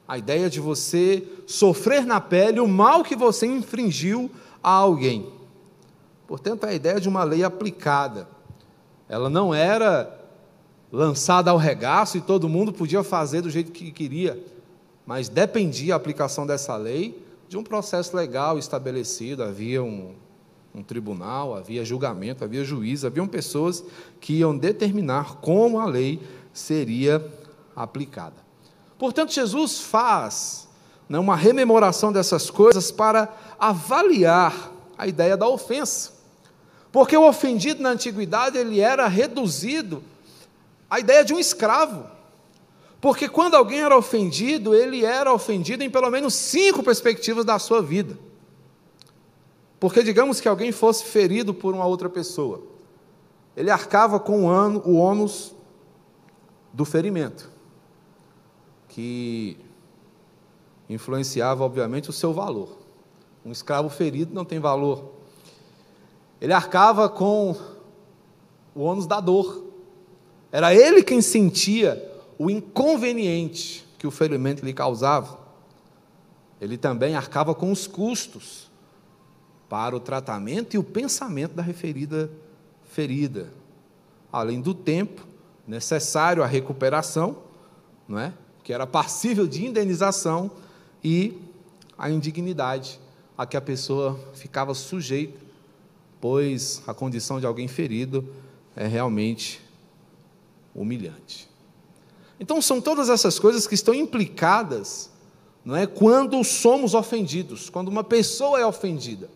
A 0.07 0.19
ideia 0.19 0.51
de 0.51 0.61
você 0.61 1.27
sofrer 1.47 2.05
na 2.05 2.21
pele 2.21 2.61
o 2.61 2.69
mal 2.69 3.03
que 3.03 3.17
você 3.17 3.47
infringiu 3.47 4.31
a 4.63 4.73
alguém. 4.73 5.33
Portanto, 6.27 6.65
a 6.65 6.75
ideia 6.75 7.01
de 7.01 7.09
uma 7.09 7.25
lei 7.25 7.43
aplicada. 7.43 8.29
Ela 9.09 9.31
não 9.31 9.55
era 9.55 10.18
lançada 10.91 11.51
ao 11.51 11.57
regaço 11.57 12.17
e 12.17 12.21
todo 12.21 12.49
mundo 12.49 12.73
podia 12.73 13.03
fazer 13.03 13.43
do 13.43 13.51
jeito 13.51 13.73
que 13.73 13.93
queria, 13.93 14.43
mas 15.07 15.29
dependia 15.29 15.95
a 15.95 15.97
aplicação 15.97 16.47
dessa 16.47 16.77
lei 16.77 17.23
de 17.49 17.57
um 17.57 17.63
processo 17.63 18.17
legal 18.17 18.59
estabelecido. 18.59 19.43
Havia 19.43 19.83
um, 19.83 20.15
um 20.75 20.83
tribunal, 20.83 21.55
havia 21.55 21.85
julgamento, 21.85 22.45
havia 22.45 22.65
juiz, 22.65 23.05
haviam 23.05 23.27
pessoas 23.27 23.85
que 24.21 24.35
iam 24.35 24.57
determinar 24.57 25.37
como 25.37 25.79
a 25.81 25.87
lei 25.87 26.21
seria 26.53 27.25
aplicada. 27.75 28.37
Portanto, 28.99 29.33
Jesus 29.33 29.81
faz 29.81 30.69
né, 31.09 31.19
uma 31.19 31.37
rememoração 31.37 32.13
dessas 32.13 32.51
coisas 32.51 32.91
para 32.91 33.33
avaliar 33.59 34.73
a 34.97 35.07
ideia 35.07 35.37
da 35.37 35.49
ofensa. 35.49 36.13
Porque 36.91 37.17
o 37.17 37.27
ofendido 37.27 37.83
na 37.83 37.91
antiguidade 37.91 38.59
ele 38.59 38.81
era 38.81 39.07
reduzido 39.07 40.03
à 40.89 40.99
ideia 40.99 41.25
de 41.25 41.35
um 41.35 41.39
escravo. 41.39 42.07
Porque 43.01 43.29
quando 43.29 43.55
alguém 43.55 43.81
era 43.81 43.97
ofendido, 43.97 44.75
ele 44.75 45.05
era 45.05 45.33
ofendido 45.33 45.85
em 45.85 45.91
pelo 45.91 46.11
menos 46.11 46.35
cinco 46.35 46.83
perspectivas 46.83 47.45
da 47.45 47.59
sua 47.59 47.81
vida. 47.81 48.19
Porque 49.79 50.03
digamos 50.03 50.41
que 50.41 50.49
alguém 50.49 50.73
fosse 50.73 51.05
ferido 51.05 51.55
por 51.55 51.75
uma 51.75 51.87
outra 51.87 52.09
pessoa, 52.09 52.63
ele 53.57 53.71
arcava 53.71 54.19
com 54.19 54.45
o 54.45 54.95
ônus 54.95 55.55
do 56.73 56.85
ferimento, 56.85 57.51
que 58.89 59.57
influenciava, 60.89 61.65
obviamente, 61.65 62.11
o 62.11 62.13
seu 62.13 62.33
valor. 62.33 62.77
Um 63.45 63.53
escravo 63.53 63.89
ferido 63.89 64.35
não 64.35 64.45
tem 64.45 64.59
valor. 64.59 65.13
Ele 66.41 66.53
arcava 66.53 67.09
com 67.09 67.55
o 68.75 68.83
ônus 68.83 69.07
da 69.07 69.21
dor. 69.21 69.65
Era 70.51 70.75
ele 70.75 71.03
quem 71.03 71.21
sentia 71.21 72.03
o 72.39 72.51
inconveniente 72.51 73.87
que 73.99 74.07
o 74.07 74.11
ferimento 74.11 74.65
lhe 74.65 74.73
causava. 74.73 75.39
Ele 76.61 76.77
também 76.77 77.15
arcava 77.15 77.55
com 77.55 77.71
os 77.71 77.87
custos 77.87 78.71
para 79.69 79.95
o 79.95 80.01
tratamento 80.01 80.75
e 80.75 80.79
o 80.79 80.83
pensamento 80.83 81.55
da 81.55 81.63
referida 81.63 82.31
ferida, 82.85 83.53
além 84.33 84.61
do 84.61 84.73
tempo 84.73 85.27
necessário 85.67 86.43
à 86.43 86.47
recuperação, 86.47 87.39
não 88.09 88.19
é? 88.19 88.33
que 88.65 88.73
era 88.73 88.87
passível 88.87 89.47
de 89.47 89.67
indenização, 89.67 90.51
e 91.03 91.39
a 91.97 92.11
indignidade 92.11 92.99
a 93.37 93.47
que 93.47 93.57
a 93.57 93.61
pessoa 93.61 94.19
ficava 94.35 94.75
sujeita, 94.75 95.39
pois 96.21 96.83
a 96.87 96.93
condição 96.93 97.39
de 97.39 97.47
alguém 97.47 97.69
ferido 97.69 98.29
é 98.75 98.87
realmente 98.87 99.61
humilhante. 100.81 101.49
Então 102.41 102.63
são 102.63 102.81
todas 102.81 103.09
essas 103.09 103.39
coisas 103.39 103.67
que 103.67 103.75
estão 103.75 103.93
implicadas, 103.93 105.11
não 105.65 105.75
é, 105.77 105.87
quando 105.87 106.43
somos 106.45 106.95
ofendidos, 106.95 107.69
quando 107.69 107.89
uma 107.89 108.05
pessoa 108.05 108.61
é 108.61 108.65
ofendida. 108.65 109.29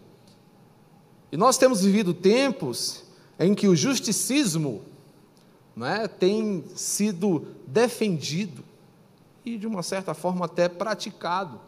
E 1.31 1.37
nós 1.37 1.59
temos 1.59 1.83
vivido 1.83 2.15
tempos 2.15 3.05
em 3.39 3.55
que 3.55 3.67
o 3.67 3.75
justicismo 3.75 4.83
não 5.75 5.87
é, 5.87 6.07
tem 6.07 6.65
sido 6.77 7.47
defendido 7.67 8.63
e, 9.45 9.57
de 9.57 9.67
uma 9.67 9.83
certa 9.83 10.15
forma, 10.15 10.45
até 10.45 10.69
praticado, 10.69 11.61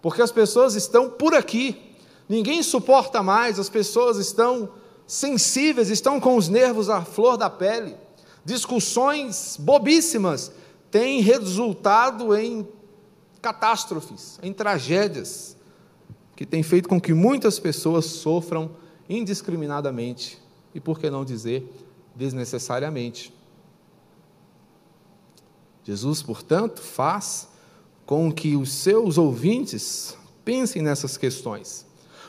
porque 0.00 0.22
as 0.22 0.32
pessoas 0.32 0.74
estão 0.74 1.08
por 1.08 1.34
aqui, 1.34 1.80
ninguém 2.28 2.62
suporta 2.62 3.22
mais, 3.22 3.58
as 3.58 3.68
pessoas 3.68 4.16
estão 4.16 4.70
sensíveis, 5.06 5.90
estão 5.90 6.18
com 6.18 6.36
os 6.36 6.48
nervos 6.48 6.88
à 6.88 7.04
flor 7.04 7.36
da 7.36 7.48
pele, 7.48 7.94
discussões 8.44 9.56
bobíssimas 9.58 10.52
têm 10.90 11.20
resultado 11.20 12.36
em 12.36 12.66
catástrofes, 13.40 14.38
em 14.42 14.52
tragédias, 14.52 15.56
que 16.36 16.46
têm 16.46 16.62
feito 16.62 16.88
com 16.88 17.00
que 17.00 17.12
muitas 17.12 17.58
pessoas 17.58 18.06
sofram 18.06 18.70
indiscriminadamente 19.08 20.38
e, 20.74 20.80
por 20.80 20.98
que 20.98 21.10
não 21.10 21.24
dizer, 21.24 21.70
desnecessariamente. 22.14 23.32
Jesus, 25.84 26.22
portanto, 26.22 26.80
faz 26.80 27.48
com 28.06 28.32
que 28.32 28.56
os 28.56 28.72
seus 28.72 29.18
ouvintes 29.18 30.16
pensem 30.44 30.82
nessas 30.82 31.16
questões, 31.16 31.86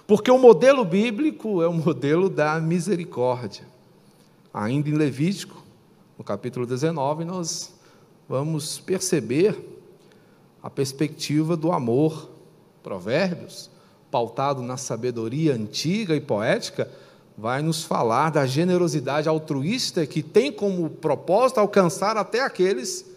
porque 0.08 0.30
o 0.30 0.38
modelo 0.38 0.84
bíblico 0.84 1.62
é 1.62 1.68
o 1.68 1.74
modelo 1.74 2.30
da 2.30 2.60
misericórdia. 2.60 3.68
Ainda 4.54 4.90
em 4.90 4.94
Levítico, 4.94 5.63
no 6.18 6.24
capítulo 6.24 6.66
19, 6.66 7.26
nós 7.26 7.74
vamos 8.28 8.80
perceber 8.80 9.58
a 10.62 10.70
perspectiva 10.70 11.58
do 11.58 11.72
amor. 11.72 12.30
Provérbios 12.82 13.72
pautado 14.14 14.62
na 14.62 14.78
sabedoria 14.78 15.56
antiga 15.56 16.16
e 16.16 16.22
poética, 16.22 16.88
vai 17.36 17.64
nos 17.64 17.84
falar 17.84 18.30
da 18.30 18.46
generosidade 18.46 19.28
altruísta 19.28 20.06
que 20.06 20.22
tem 20.22 20.52
como 20.52 20.88
propósito 20.88 21.60
alcançar 21.60 22.16
até 22.16 22.40
aqueles 22.42 23.10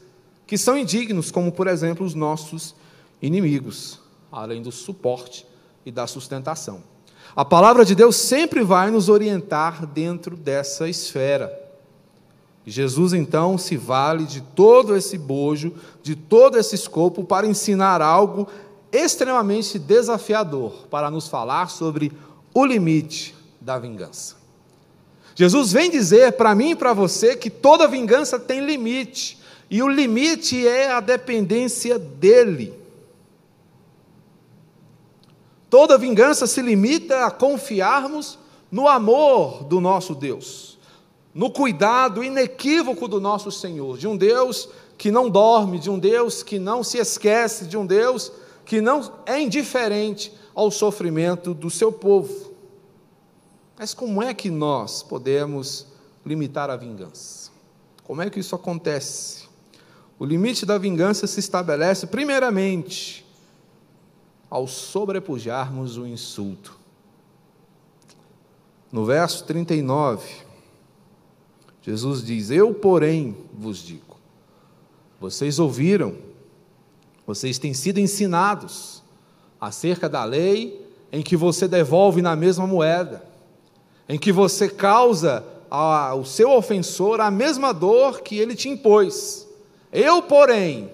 que 0.46 0.56
são 0.56 0.74
indignos, 0.74 1.30
como 1.30 1.52
por 1.52 1.66
exemplo 1.66 2.06
os 2.06 2.14
nossos 2.14 2.74
inimigos, 3.20 4.00
além 4.32 4.62
do 4.62 4.72
suporte 4.72 5.46
e 5.84 5.92
da 5.92 6.06
sustentação. 6.06 6.82
A 7.34 7.44
palavra 7.44 7.84
de 7.84 7.94
Deus 7.94 8.16
sempre 8.16 8.64
vai 8.64 8.90
nos 8.90 9.10
orientar 9.10 9.84
dentro 9.86 10.34
dessa 10.34 10.88
esfera. 10.88 11.65
Jesus 12.66 13.12
então 13.12 13.56
se 13.56 13.76
vale 13.76 14.24
de 14.24 14.40
todo 14.40 14.96
esse 14.96 15.16
bojo, 15.16 15.72
de 16.02 16.16
todo 16.16 16.58
esse 16.58 16.74
escopo 16.74 17.22
para 17.22 17.46
ensinar 17.46 18.02
algo 18.02 18.48
extremamente 18.90 19.78
desafiador 19.78 20.72
para 20.90 21.10
nos 21.10 21.28
falar 21.28 21.70
sobre 21.70 22.12
o 22.52 22.64
limite 22.64 23.34
da 23.60 23.78
vingança. 23.78 24.36
Jesus 25.34 25.70
vem 25.70 25.90
dizer 25.90 26.32
para 26.32 26.54
mim 26.54 26.70
e 26.70 26.76
para 26.76 26.94
você 26.94 27.36
que 27.36 27.50
toda 27.50 27.86
vingança 27.86 28.38
tem 28.38 28.64
limite, 28.64 29.38
e 29.70 29.82
o 29.82 29.88
limite 29.88 30.66
é 30.66 30.90
a 30.90 31.00
dependência 31.00 31.98
dele. 31.98 32.72
Toda 35.68 35.98
vingança 35.98 36.46
se 36.46 36.62
limita 36.62 37.26
a 37.26 37.30
confiarmos 37.30 38.38
no 38.70 38.88
amor 38.88 39.64
do 39.64 39.80
nosso 39.80 40.14
Deus, 40.14 40.75
no 41.36 41.50
cuidado 41.50 42.24
inequívoco 42.24 43.06
do 43.06 43.20
nosso 43.20 43.52
Senhor, 43.52 43.98
de 43.98 44.08
um 44.08 44.16
Deus 44.16 44.70
que 44.96 45.10
não 45.10 45.28
dorme, 45.28 45.78
de 45.78 45.90
um 45.90 45.98
Deus 45.98 46.42
que 46.42 46.58
não 46.58 46.82
se 46.82 46.96
esquece, 46.96 47.66
de 47.66 47.76
um 47.76 47.84
Deus 47.84 48.32
que 48.64 48.80
não 48.80 49.12
é 49.26 49.38
indiferente 49.38 50.32
ao 50.54 50.70
sofrimento 50.70 51.52
do 51.52 51.68
seu 51.68 51.92
povo. 51.92 52.52
Mas 53.78 53.92
como 53.92 54.22
é 54.22 54.32
que 54.32 54.48
nós 54.48 55.02
podemos 55.02 55.86
limitar 56.24 56.70
a 56.70 56.76
vingança? 56.76 57.50
Como 58.02 58.22
é 58.22 58.30
que 58.30 58.40
isso 58.40 58.54
acontece? 58.54 59.46
O 60.18 60.24
limite 60.24 60.64
da 60.64 60.78
vingança 60.78 61.26
se 61.26 61.38
estabelece, 61.38 62.06
primeiramente, 62.06 63.26
ao 64.48 64.66
sobrepujarmos 64.66 65.98
o 65.98 66.06
insulto. 66.06 66.78
No 68.90 69.04
verso 69.04 69.44
39, 69.44 70.45
Jesus 71.86 72.22
diz: 72.22 72.50
Eu, 72.50 72.74
porém, 72.74 73.36
vos 73.54 73.78
digo, 73.78 74.16
vocês 75.20 75.58
ouviram 75.58 76.26
vocês 77.26 77.58
têm 77.58 77.74
sido 77.74 77.98
ensinados 77.98 79.02
acerca 79.60 80.08
da 80.08 80.22
lei 80.22 80.86
em 81.10 81.22
que 81.22 81.36
você 81.36 81.66
devolve 81.66 82.22
na 82.22 82.36
mesma 82.36 82.66
moeda, 82.66 83.22
em 84.08 84.18
que 84.18 84.30
você 84.30 84.68
causa 84.68 85.44
ao 85.68 86.24
seu 86.24 86.52
ofensor 86.52 87.20
a 87.20 87.30
mesma 87.30 87.72
dor 87.74 88.20
que 88.20 88.38
ele 88.38 88.54
te 88.54 88.68
impôs. 88.68 89.46
Eu, 89.92 90.22
porém, 90.22 90.90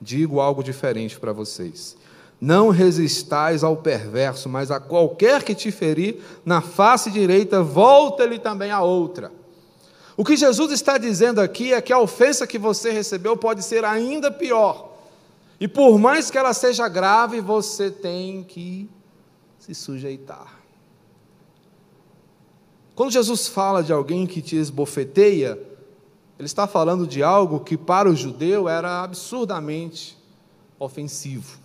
digo 0.00 0.40
algo 0.40 0.64
diferente 0.64 1.20
para 1.20 1.32
vocês. 1.32 1.96
Não 2.40 2.70
resistais 2.70 3.62
ao 3.62 3.76
perverso, 3.76 4.48
mas 4.48 4.70
a 4.70 4.80
qualquer 4.80 5.44
que 5.44 5.54
te 5.54 5.70
ferir 5.70 6.20
na 6.44 6.60
face 6.60 7.10
direita, 7.10 7.62
volta-lhe 7.62 8.38
também 8.38 8.72
a 8.72 8.82
outra. 8.82 9.30
O 10.20 10.24
que 10.24 10.36
Jesus 10.36 10.70
está 10.70 10.98
dizendo 10.98 11.40
aqui 11.40 11.72
é 11.72 11.80
que 11.80 11.94
a 11.94 11.98
ofensa 11.98 12.46
que 12.46 12.58
você 12.58 12.90
recebeu 12.90 13.38
pode 13.38 13.62
ser 13.64 13.86
ainda 13.86 14.30
pior. 14.30 14.92
E 15.58 15.66
por 15.66 15.98
mais 15.98 16.30
que 16.30 16.36
ela 16.36 16.52
seja 16.52 16.86
grave, 16.90 17.40
você 17.40 17.90
tem 17.90 18.44
que 18.44 18.86
se 19.58 19.74
sujeitar. 19.74 20.60
Quando 22.94 23.12
Jesus 23.12 23.48
fala 23.48 23.82
de 23.82 23.94
alguém 23.94 24.26
que 24.26 24.42
te 24.42 24.56
esbofeteia, 24.56 25.58
ele 26.38 26.44
está 26.44 26.66
falando 26.66 27.06
de 27.06 27.22
algo 27.22 27.60
que 27.60 27.78
para 27.78 28.06
o 28.06 28.14
judeu 28.14 28.68
era 28.68 29.02
absurdamente 29.02 30.18
ofensivo. 30.78 31.58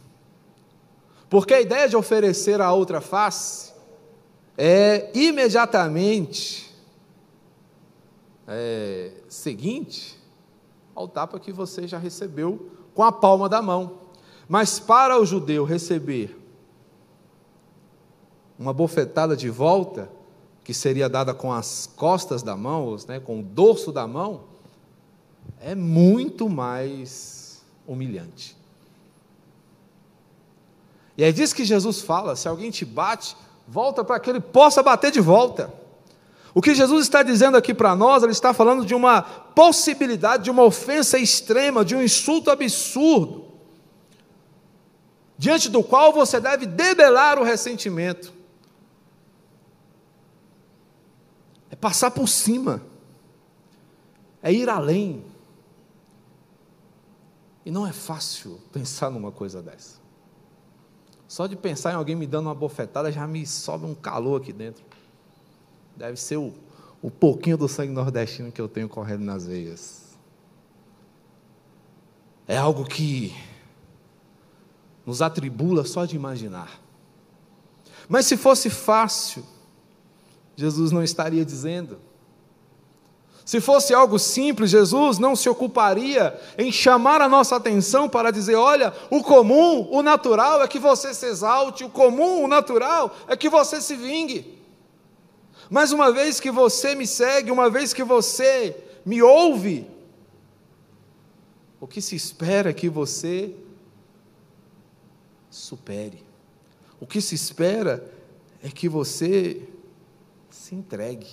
Porque 1.29 1.53
a 1.53 1.59
ideia 1.59 1.89
de 1.89 1.97
oferecer 1.97 2.61
a 2.61 2.71
outra 2.71 3.01
face 3.01 3.73
é 4.57 5.11
imediatamente 5.13 6.73
é, 8.47 9.11
seguinte 9.27 10.19
ao 10.93 11.07
tapa 11.07 11.39
que 11.39 11.51
você 11.51 11.87
já 11.87 11.97
recebeu 11.97 12.71
com 12.93 13.03
a 13.03 13.11
palma 13.11 13.49
da 13.49 13.61
mão. 13.61 13.99
Mas 14.47 14.79
para 14.79 15.19
o 15.19 15.25
judeu 15.25 15.65
receber 15.65 16.39
uma 18.57 18.71
bofetada 18.71 19.35
de 19.35 19.49
volta, 19.49 20.09
que 20.63 20.73
seria 20.73 21.09
dada 21.09 21.33
com 21.33 21.51
as 21.51 21.91
costas 21.95 22.41
da 22.41 22.55
mão, 22.55 22.95
né, 23.07 23.19
com 23.19 23.39
o 23.39 23.43
dorso 23.43 23.91
da 23.91 24.07
mão, 24.07 24.45
é 25.59 25.75
muito 25.75 26.49
mais 26.49 27.63
humilhante. 27.85 28.55
E 31.17 31.23
é 31.23 31.31
disso 31.31 31.55
que 31.55 31.65
Jesus 31.65 32.01
fala: 32.01 32.35
se 32.35 32.47
alguém 32.47 32.71
te 32.71 32.85
bate, 32.85 33.35
volta 33.67 34.03
para 34.03 34.19
que 34.19 34.29
ele 34.29 34.39
possa 34.39 34.81
bater 34.81 35.11
de 35.11 35.21
volta. 35.21 35.73
O 36.55 36.61
que 36.61 36.73
Jesus 36.73 37.03
está 37.03 37.21
dizendo 37.21 37.57
aqui 37.57 37.73
para 37.73 37.93
nós, 37.97 38.23
ele 38.23 38.31
está 38.31 38.53
falando 38.53 38.85
de 38.85 38.95
uma 38.95 39.21
possibilidade 39.21 40.45
de 40.45 40.49
uma 40.49 40.63
ofensa 40.63 41.19
extrema, 41.19 41.83
de 41.83 41.93
um 41.93 42.01
insulto 42.01 42.49
absurdo, 42.49 43.51
diante 45.37 45.67
do 45.67 45.83
qual 45.83 46.13
você 46.13 46.39
deve 46.39 46.65
debelar 46.65 47.37
o 47.37 47.43
ressentimento. 47.43 48.33
É 51.69 51.75
passar 51.75 52.11
por 52.11 52.29
cima, 52.29 52.81
é 54.41 54.53
ir 54.53 54.69
além. 54.69 55.25
E 57.65 57.71
não 57.71 57.85
é 57.85 57.91
fácil 57.91 58.61
pensar 58.71 59.09
numa 59.09 59.29
coisa 59.29 59.61
dessa. 59.61 59.99
Só 61.27 61.47
de 61.47 61.57
pensar 61.57 61.91
em 61.91 61.95
alguém 61.95 62.15
me 62.15 62.25
dando 62.25 62.45
uma 62.45 62.55
bofetada 62.55 63.11
já 63.11 63.27
me 63.27 63.45
sobe 63.45 63.85
um 63.85 63.93
calor 63.93 64.39
aqui 64.39 64.53
dentro. 64.53 64.94
Deve 65.95 66.17
ser 66.17 66.37
o, 66.37 66.53
o 67.01 67.09
pouquinho 67.09 67.57
do 67.57 67.67
sangue 67.67 67.91
nordestino 67.91 68.51
que 68.51 68.59
eu 68.59 68.67
tenho 68.67 68.89
correndo 68.89 69.23
nas 69.23 69.45
veias. 69.45 70.05
É 72.47 72.57
algo 72.57 72.85
que 72.85 73.33
nos 75.05 75.21
atribula 75.21 75.85
só 75.85 76.05
de 76.05 76.15
imaginar. 76.15 76.81
Mas 78.07 78.25
se 78.25 78.37
fosse 78.37 78.69
fácil, 78.69 79.43
Jesus 80.55 80.91
não 80.91 81.03
estaria 81.03 81.45
dizendo. 81.45 81.97
Se 83.45 83.61
fosse 83.61 83.93
algo 83.93 84.17
simples, 84.17 84.71
Jesus 84.71 85.19
não 85.19 85.35
se 85.35 85.47
ocuparia 85.47 86.39
em 86.57 86.71
chamar 86.71 87.21
a 87.21 87.29
nossa 87.29 87.55
atenção 87.55 88.09
para 88.09 88.31
dizer: 88.31 88.55
olha, 88.55 88.91
o 89.11 89.21
comum, 89.21 89.87
o 89.91 90.01
natural 90.01 90.63
é 90.63 90.67
que 90.67 90.79
você 90.79 91.13
se 91.13 91.27
exalte, 91.27 91.83
o 91.83 91.89
comum, 91.89 92.43
o 92.43 92.47
natural 92.47 93.15
é 93.27 93.37
que 93.37 93.47
você 93.47 93.79
se 93.79 93.95
vingue. 93.95 94.54
Mas 95.69 95.91
uma 95.91 96.11
vez 96.11 96.39
que 96.39 96.51
você 96.51 96.95
me 96.95 97.07
segue, 97.07 97.51
uma 97.51 97.69
vez 97.69 97.93
que 97.93 98.03
você 98.03 98.75
me 99.05 99.21
ouve, 99.21 99.87
o 101.79 101.87
que 101.87 102.01
se 102.01 102.15
espera 102.15 102.69
é 102.69 102.73
que 102.73 102.89
você 102.89 103.55
supere. 105.49 106.23
O 106.99 107.05
que 107.05 107.21
se 107.21 107.35
espera 107.35 108.11
é 108.61 108.69
que 108.69 108.89
você 108.89 109.67
se 110.49 110.73
entregue. 110.73 111.27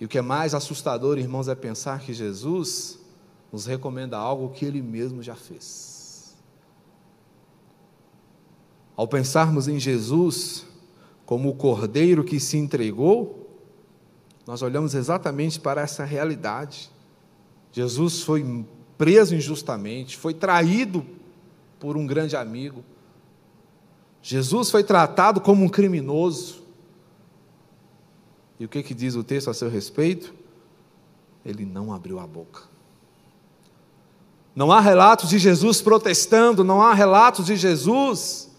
E 0.00 0.04
o 0.04 0.08
que 0.08 0.18
é 0.18 0.22
mais 0.22 0.54
assustador, 0.54 1.18
irmãos, 1.18 1.48
é 1.48 1.54
pensar 1.54 2.00
que 2.00 2.12
Jesus 2.12 2.98
nos 3.52 3.66
recomenda 3.66 4.18
algo 4.18 4.50
que 4.50 4.64
ele 4.64 4.82
mesmo 4.82 5.22
já 5.22 5.36
fez. 5.36 6.34
Ao 8.96 9.08
pensarmos 9.08 9.68
em 9.68 9.78
Jesus, 9.78 10.66
como 11.26 11.48
o 11.48 11.54
cordeiro 11.54 12.22
que 12.22 12.38
se 12.38 12.56
entregou, 12.56 13.44
nós 14.46 14.62
olhamos 14.62 14.94
exatamente 14.94 15.58
para 15.58 15.80
essa 15.80 16.04
realidade. 16.04 16.90
Jesus 17.72 18.22
foi 18.22 18.64
preso 18.98 19.34
injustamente, 19.34 20.16
foi 20.16 20.34
traído 20.34 21.04
por 21.80 21.96
um 21.96 22.06
grande 22.06 22.36
amigo. 22.36 22.84
Jesus 24.22 24.70
foi 24.70 24.84
tratado 24.84 25.40
como 25.40 25.64
um 25.64 25.68
criminoso. 25.68 26.62
E 28.58 28.64
o 28.64 28.68
que, 28.68 28.82
que 28.82 28.94
diz 28.94 29.14
o 29.16 29.24
texto 29.24 29.50
a 29.50 29.54
seu 29.54 29.68
respeito? 29.68 30.34
Ele 31.44 31.64
não 31.64 31.92
abriu 31.92 32.18
a 32.18 32.26
boca. 32.26 32.62
Não 34.54 34.70
há 34.70 34.80
relatos 34.80 35.28
de 35.28 35.38
Jesus 35.38 35.82
protestando, 35.82 36.62
não 36.62 36.80
há 36.80 36.94
relatos 36.94 37.46
de 37.46 37.56
Jesus 37.56 38.53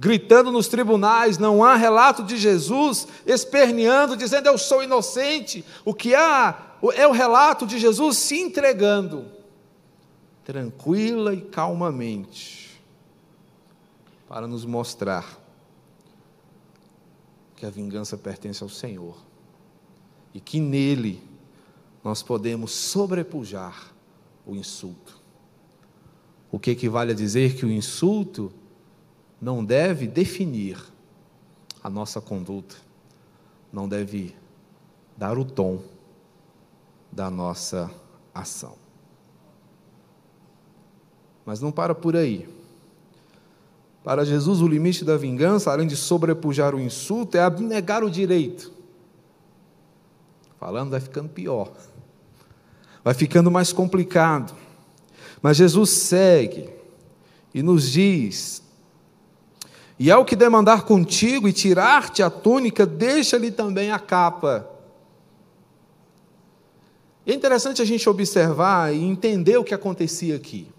gritando 0.00 0.50
nos 0.50 0.66
tribunais, 0.66 1.36
não 1.36 1.62
há 1.62 1.76
relato 1.76 2.24
de 2.24 2.38
Jesus 2.38 3.06
esperneando, 3.26 4.16
dizendo 4.16 4.46
eu 4.46 4.56
sou 4.56 4.82
inocente. 4.82 5.62
O 5.84 5.92
que 5.92 6.14
há 6.14 6.78
é 6.94 7.06
o 7.06 7.12
relato 7.12 7.66
de 7.66 7.78
Jesus 7.78 8.16
se 8.16 8.40
entregando, 8.40 9.26
tranquila 10.42 11.34
e 11.34 11.42
calmamente, 11.42 12.80
para 14.26 14.46
nos 14.46 14.64
mostrar 14.64 15.38
que 17.54 17.66
a 17.66 17.70
vingança 17.70 18.16
pertence 18.16 18.62
ao 18.62 18.70
Senhor 18.70 19.18
e 20.32 20.40
que 20.40 20.58
nele 20.58 21.22
nós 22.02 22.22
podemos 22.22 22.72
sobrepujar 22.72 23.92
o 24.46 24.56
insulto. 24.56 25.20
O 26.50 26.58
que 26.58 26.70
equivale 26.70 27.12
a 27.12 27.14
dizer 27.14 27.54
que 27.54 27.66
o 27.66 27.70
insulto 27.70 28.50
não 29.40 29.64
deve 29.64 30.06
definir 30.06 30.78
a 31.82 31.88
nossa 31.88 32.20
conduta, 32.20 32.76
não 33.72 33.88
deve 33.88 34.34
dar 35.16 35.38
o 35.38 35.44
tom 35.44 35.80
da 37.10 37.30
nossa 37.30 37.90
ação. 38.34 38.74
Mas 41.44 41.60
não 41.60 41.72
para 41.72 41.94
por 41.94 42.14
aí. 42.14 42.48
Para 44.04 44.24
Jesus, 44.24 44.60
o 44.60 44.68
limite 44.68 45.04
da 45.04 45.16
vingança, 45.16 45.70
além 45.70 45.86
de 45.86 45.96
sobrepujar 45.96 46.74
o 46.74 46.80
insulto, 46.80 47.36
é 47.36 47.42
abnegar 47.42 48.04
o 48.04 48.10
direito. 48.10 48.72
Falando, 50.58 50.90
vai 50.90 51.00
ficando 51.00 51.28
pior, 51.28 51.72
vai 53.02 53.14
ficando 53.14 53.50
mais 53.50 53.72
complicado. 53.72 54.54
Mas 55.42 55.56
Jesus 55.56 55.90
segue 55.90 56.68
e 57.54 57.62
nos 57.62 57.90
diz 57.90 58.62
e 60.00 60.10
ao 60.10 60.24
que 60.24 60.34
demandar 60.34 60.84
contigo 60.84 61.46
e 61.46 61.52
tirar-te 61.52 62.22
a 62.22 62.30
túnica, 62.30 62.86
deixa-lhe 62.86 63.50
também 63.50 63.92
a 63.92 63.98
capa. 63.98 64.66
É 67.26 67.34
interessante 67.34 67.82
a 67.82 67.84
gente 67.84 68.08
observar 68.08 68.94
e 68.94 69.04
entender 69.04 69.58
o 69.58 69.62
que 69.62 69.74
acontecia 69.74 70.36
aqui. 70.36 70.72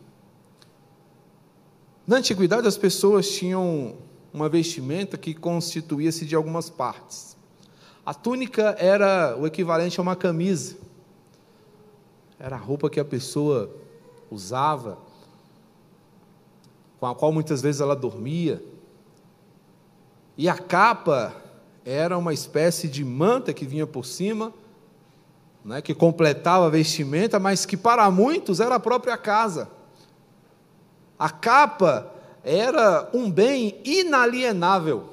Na 2.07 2.17
antiguidade, 2.17 2.67
as 2.67 2.79
pessoas 2.79 3.29
tinham 3.29 3.95
uma 4.33 4.49
vestimenta 4.49 5.19
que 5.19 5.35
constituía-se 5.35 6.25
de 6.25 6.35
algumas 6.35 6.67
partes. 6.67 7.37
A 8.03 8.15
túnica 8.15 8.75
era 8.79 9.37
o 9.37 9.45
equivalente 9.45 9.99
a 9.99 10.01
uma 10.01 10.15
camisa. 10.15 10.77
Era 12.39 12.55
a 12.55 12.59
roupa 12.59 12.89
que 12.89 12.99
a 12.99 13.05
pessoa 13.05 13.71
usava, 14.31 14.97
com 16.99 17.05
a 17.05 17.13
qual 17.13 17.31
muitas 17.31 17.61
vezes 17.61 17.81
ela 17.81 17.95
dormia. 17.95 18.70
E 20.41 20.49
a 20.49 20.55
capa 20.55 21.35
era 21.85 22.17
uma 22.17 22.33
espécie 22.33 22.87
de 22.87 23.05
manta 23.05 23.53
que 23.53 23.63
vinha 23.63 23.85
por 23.85 24.03
cima, 24.03 24.51
né, 25.63 25.83
que 25.83 25.93
completava 25.93 26.65
a 26.65 26.69
vestimenta, 26.69 27.39
mas 27.39 27.63
que 27.63 27.77
para 27.77 28.09
muitos 28.09 28.59
era 28.59 28.73
a 28.73 28.79
própria 28.79 29.15
casa. 29.17 29.69
A 31.19 31.29
capa 31.29 32.11
era 32.43 33.07
um 33.13 33.29
bem 33.29 33.79
inalienável. 33.85 35.09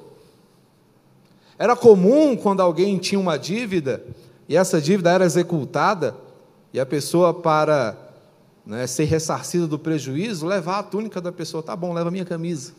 Era 1.59 1.75
comum 1.75 2.35
quando 2.35 2.61
alguém 2.61 2.97
tinha 2.97 3.19
uma 3.19 3.37
dívida 3.37 4.03
e 4.47 4.57
essa 4.57 4.81
dívida 4.81 5.11
era 5.11 5.25
executada 5.25 6.15
e 6.73 6.79
a 6.79 6.87
pessoa 6.87 7.35
para 7.35 7.95
né, 8.65 8.87
ser 8.87 9.03
ressarcida 9.03 9.67
do 9.67 9.77
prejuízo 9.77 10.47
levar 10.47 10.79
a 10.79 10.83
túnica 10.83 11.21
da 11.21 11.31
pessoa, 11.31 11.61
tá 11.61 11.75
bom, 11.75 11.93
leva 11.93 12.07
a 12.07 12.11
minha 12.11 12.25
camisa. 12.25 12.78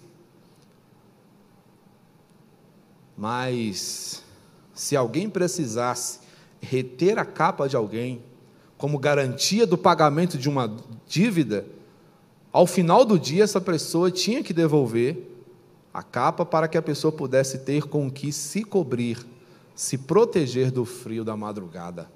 Mas 3.20 4.24
se 4.72 4.96
alguém 4.96 5.28
precisasse 5.28 6.20
reter 6.58 7.18
a 7.18 7.24
capa 7.26 7.68
de 7.68 7.76
alguém 7.76 8.22
como 8.78 8.98
garantia 8.98 9.66
do 9.66 9.76
pagamento 9.76 10.38
de 10.38 10.48
uma 10.48 10.74
dívida, 11.06 11.66
ao 12.50 12.66
final 12.66 13.04
do 13.04 13.18
dia 13.18 13.44
essa 13.44 13.60
pessoa 13.60 14.10
tinha 14.10 14.42
que 14.42 14.54
devolver 14.54 15.18
a 15.92 16.02
capa 16.02 16.46
para 16.46 16.66
que 16.66 16.78
a 16.78 16.82
pessoa 16.82 17.12
pudesse 17.12 17.58
ter 17.58 17.82
com 17.82 18.10
que 18.10 18.32
se 18.32 18.64
cobrir, 18.64 19.18
se 19.74 19.98
proteger 19.98 20.70
do 20.70 20.86
frio 20.86 21.22
da 21.22 21.36
madrugada. 21.36 22.10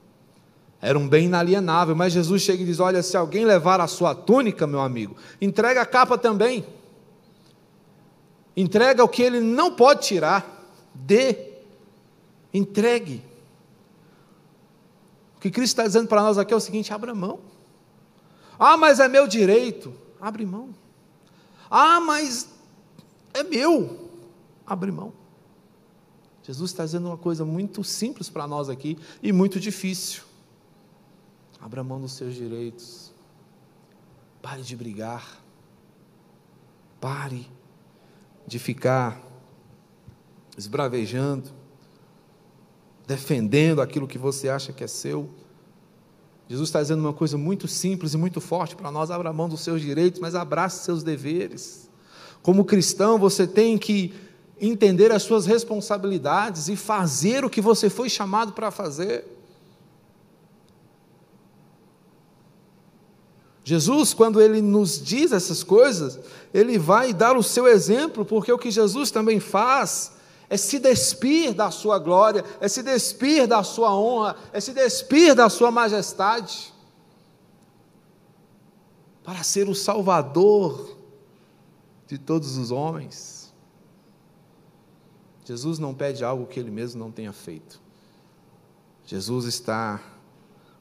Era 0.80 0.98
um 0.98 1.06
bem 1.06 1.26
inalienável, 1.26 1.94
mas 1.94 2.14
Jesus 2.14 2.40
chega 2.40 2.62
e 2.62 2.66
diz: 2.66 2.80
Olha, 2.80 3.02
se 3.02 3.14
alguém 3.14 3.44
levar 3.44 3.78
a 3.78 3.86
sua 3.86 4.14
túnica, 4.14 4.66
meu 4.66 4.80
amigo, 4.80 5.14
entrega 5.38 5.82
a 5.82 5.86
capa 5.86 6.16
também. 6.16 6.64
Entrega 8.56 9.04
o 9.04 9.08
que 9.08 9.20
ele 9.20 9.40
não 9.40 9.72
pode 9.72 10.06
tirar. 10.06 10.53
Dê. 10.94 11.52
Entregue. 12.52 13.22
O 15.36 15.40
que 15.40 15.50
Cristo 15.50 15.72
está 15.72 15.82
dizendo 15.84 16.08
para 16.08 16.22
nós 16.22 16.38
aqui 16.38 16.54
é 16.54 16.56
o 16.56 16.60
seguinte: 16.60 16.92
abra 16.92 17.14
mão. 17.14 17.40
Ah, 18.58 18.76
mas 18.76 19.00
é 19.00 19.08
meu 19.08 19.26
direito. 19.26 19.92
Abre 20.20 20.46
mão. 20.46 20.74
Ah, 21.70 22.00
mas 22.00 22.48
é 23.32 23.42
meu. 23.42 24.08
Abre 24.66 24.90
mão. 24.92 25.12
Jesus 26.42 26.70
está 26.70 26.84
dizendo 26.84 27.08
uma 27.08 27.16
coisa 27.16 27.44
muito 27.44 27.82
simples 27.82 28.28
para 28.28 28.46
nós 28.46 28.68
aqui 28.68 28.98
e 29.22 29.32
muito 29.32 29.58
difícil. 29.58 30.22
Abra 31.60 31.82
mão 31.82 32.00
dos 32.00 32.12
seus 32.12 32.34
direitos. 32.34 33.12
Pare 34.42 34.62
de 34.62 34.76
brigar. 34.76 35.42
Pare 37.00 37.50
de 38.46 38.58
ficar 38.58 39.20
esbravejando, 40.56 41.50
defendendo 43.06 43.80
aquilo 43.80 44.06
que 44.06 44.18
você 44.18 44.48
acha 44.48 44.72
que 44.72 44.84
é 44.84 44.86
seu. 44.86 45.28
Jesus 46.48 46.68
está 46.68 46.80
dizendo 46.80 47.00
uma 47.00 47.12
coisa 47.12 47.38
muito 47.38 47.66
simples 47.66 48.14
e 48.14 48.16
muito 48.16 48.40
forte 48.40 48.76
para 48.76 48.90
nós: 48.90 49.10
abra 49.10 49.32
mão 49.32 49.48
dos 49.48 49.60
seus 49.60 49.80
direitos, 49.80 50.20
mas 50.20 50.34
abrace 50.34 50.84
seus 50.84 51.02
deveres. 51.02 51.90
Como 52.42 52.64
cristão, 52.64 53.18
você 53.18 53.46
tem 53.46 53.78
que 53.78 54.14
entender 54.60 55.10
as 55.10 55.22
suas 55.22 55.46
responsabilidades 55.46 56.68
e 56.68 56.76
fazer 56.76 57.44
o 57.44 57.50
que 57.50 57.60
você 57.60 57.88
foi 57.90 58.08
chamado 58.08 58.52
para 58.52 58.70
fazer. 58.70 59.24
Jesus, 63.64 64.12
quando 64.12 64.42
ele 64.42 64.60
nos 64.60 65.02
diz 65.02 65.32
essas 65.32 65.64
coisas, 65.64 66.20
ele 66.52 66.78
vai 66.78 67.14
dar 67.14 67.34
o 67.34 67.42
seu 67.42 67.66
exemplo, 67.66 68.22
porque 68.22 68.52
o 68.52 68.58
que 68.58 68.70
Jesus 68.70 69.10
também 69.10 69.40
faz 69.40 70.13
é 70.54 70.56
se 70.56 70.78
despir 70.78 71.52
da 71.52 71.72
sua 71.72 71.98
glória, 71.98 72.44
é 72.60 72.68
se 72.68 72.80
despir 72.80 73.44
da 73.44 73.64
sua 73.64 73.92
honra, 73.92 74.36
é 74.52 74.60
se 74.60 74.72
despir 74.72 75.34
da 75.34 75.48
sua 75.48 75.68
majestade, 75.68 76.72
para 79.24 79.42
ser 79.42 79.68
o 79.68 79.74
Salvador 79.74 80.96
de 82.06 82.18
todos 82.18 82.56
os 82.56 82.70
homens. 82.70 83.52
Jesus 85.44 85.80
não 85.80 85.92
pede 85.92 86.24
algo 86.24 86.46
que 86.46 86.60
ele 86.60 86.70
mesmo 86.70 87.00
não 87.00 87.10
tenha 87.10 87.32
feito. 87.32 87.82
Jesus 89.04 89.46
está 89.46 90.00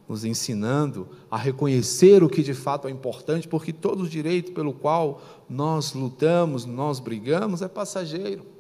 nos 0.08 0.24
ensinando 0.24 1.10
a 1.32 1.38
reconhecer 1.38 2.22
o 2.24 2.30
que 2.30 2.44
de 2.44 2.54
fato 2.54 2.88
é 2.88 2.92
importante, 2.92 3.48
porque 3.48 3.74
todo 3.74 4.04
o 4.04 4.10
direito 4.10 4.52
pelo 4.52 4.72
qual 4.72 5.20
nós 5.50 5.94
lutamos, 5.94 6.64
nós 6.64 7.00
brigamos, 7.00 7.64
é 7.64 7.68
passageiro. 7.68 8.53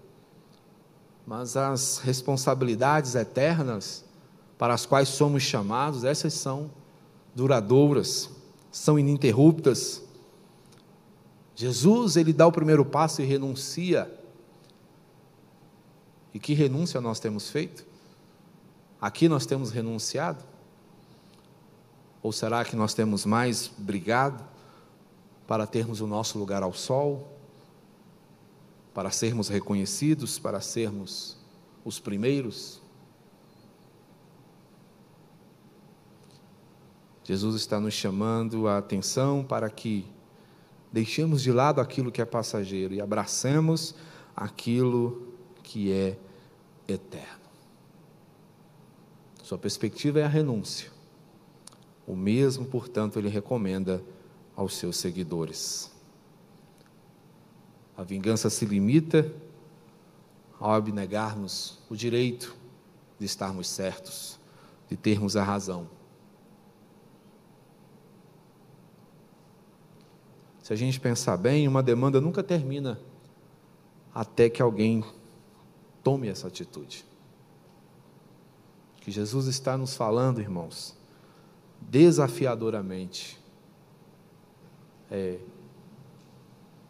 Mas 1.26 1.56
as 1.56 2.00
responsabilidades 2.00 3.16
eternas 3.16 4.04
para 4.58 4.74
as 4.74 4.86
quais 4.86 5.10
somos 5.10 5.44
chamados, 5.44 6.04
essas 6.04 6.34
são 6.34 6.70
duradouras, 7.36 8.30
são 8.72 8.98
ininterruptas. 8.98 10.02
Jesus, 11.56 12.16
ele 12.16 12.34
dá 12.34 12.48
o 12.48 12.52
primeiro 12.52 12.86
passo 12.86 13.22
e 13.22 13.26
renuncia. 13.26 14.12
E 16.34 16.40
que 16.40 16.54
renúncia 16.54 17.00
nós 17.00 17.20
temos 17.20 17.50
feito? 17.50 17.86
Aqui 19.00 19.28
nós 19.28 19.46
temos 19.46 19.70
renunciado? 19.70 20.44
Ou 22.22 22.32
será 22.32 22.64
que 22.64 22.76
nós 22.76 22.94
temos 22.94 23.26
mais 23.26 23.70
brigado 23.78 24.44
para 25.46 25.68
termos 25.68 26.00
o 26.00 26.08
nosso 26.08 26.40
lugar 26.40 26.64
ao 26.64 26.74
sol, 26.74 27.33
para 28.94 29.12
sermos 29.12 29.48
reconhecidos, 29.48 30.38
para 30.38 30.62
sermos 30.62 31.38
os 31.84 32.00
primeiros? 32.00 32.82
Jesus 37.24 37.56
está 37.56 37.80
nos 37.80 37.94
chamando 37.94 38.68
a 38.68 38.78
atenção 38.78 39.44
para 39.44 39.70
que 39.70 40.06
deixemos 40.92 41.42
de 41.42 41.52
lado 41.52 41.80
aquilo 41.80 42.12
que 42.12 42.22
é 42.22 42.26
passageiro 42.26 42.94
e 42.94 43.00
abracemos 43.00 43.96
aquilo 44.36 45.34
que 45.64 45.92
é 45.92 46.18
eterno. 46.88 47.44
Sua 49.42 49.58
perspectiva 49.58 50.20
é 50.20 50.24
a 50.24 50.28
renúncia. 50.28 50.92
O 52.06 52.16
mesmo, 52.16 52.66
portanto, 52.66 53.18
ele 53.18 53.30
recomenda 53.30 54.04
aos 54.56 54.76
seus 54.76 54.98
seguidores. 54.98 55.93
A 57.96 58.04
vingança 58.04 58.50
se 58.50 58.66
limita 58.66 59.32
ao 60.60 60.72
abnegarmos 60.72 61.80
o 61.90 61.96
direito 61.96 62.56
de 63.20 63.26
estarmos 63.26 63.68
certos, 63.68 64.40
de 64.90 64.98
termos 64.98 65.36
a 65.36 65.44
razão. 65.44 65.88
Se 70.64 70.72
a 70.72 70.76
gente 70.76 71.00
pensar 71.00 71.36
bem, 71.36 71.68
uma 71.68 71.84
demanda 71.84 72.22
nunca 72.22 72.42
termina 72.42 73.00
até 74.14 74.50
que 74.50 74.62
alguém 74.62 75.04
tome 76.02 76.30
essa 76.30 76.48
atitude. 76.48 77.06
Que 79.02 79.12
Jesus 79.12 79.48
está 79.48 79.78
nos 79.78 79.96
falando, 79.96 80.40
irmãos, 80.40 80.96
desafiadoramente 81.82 83.38
é: 85.12 85.40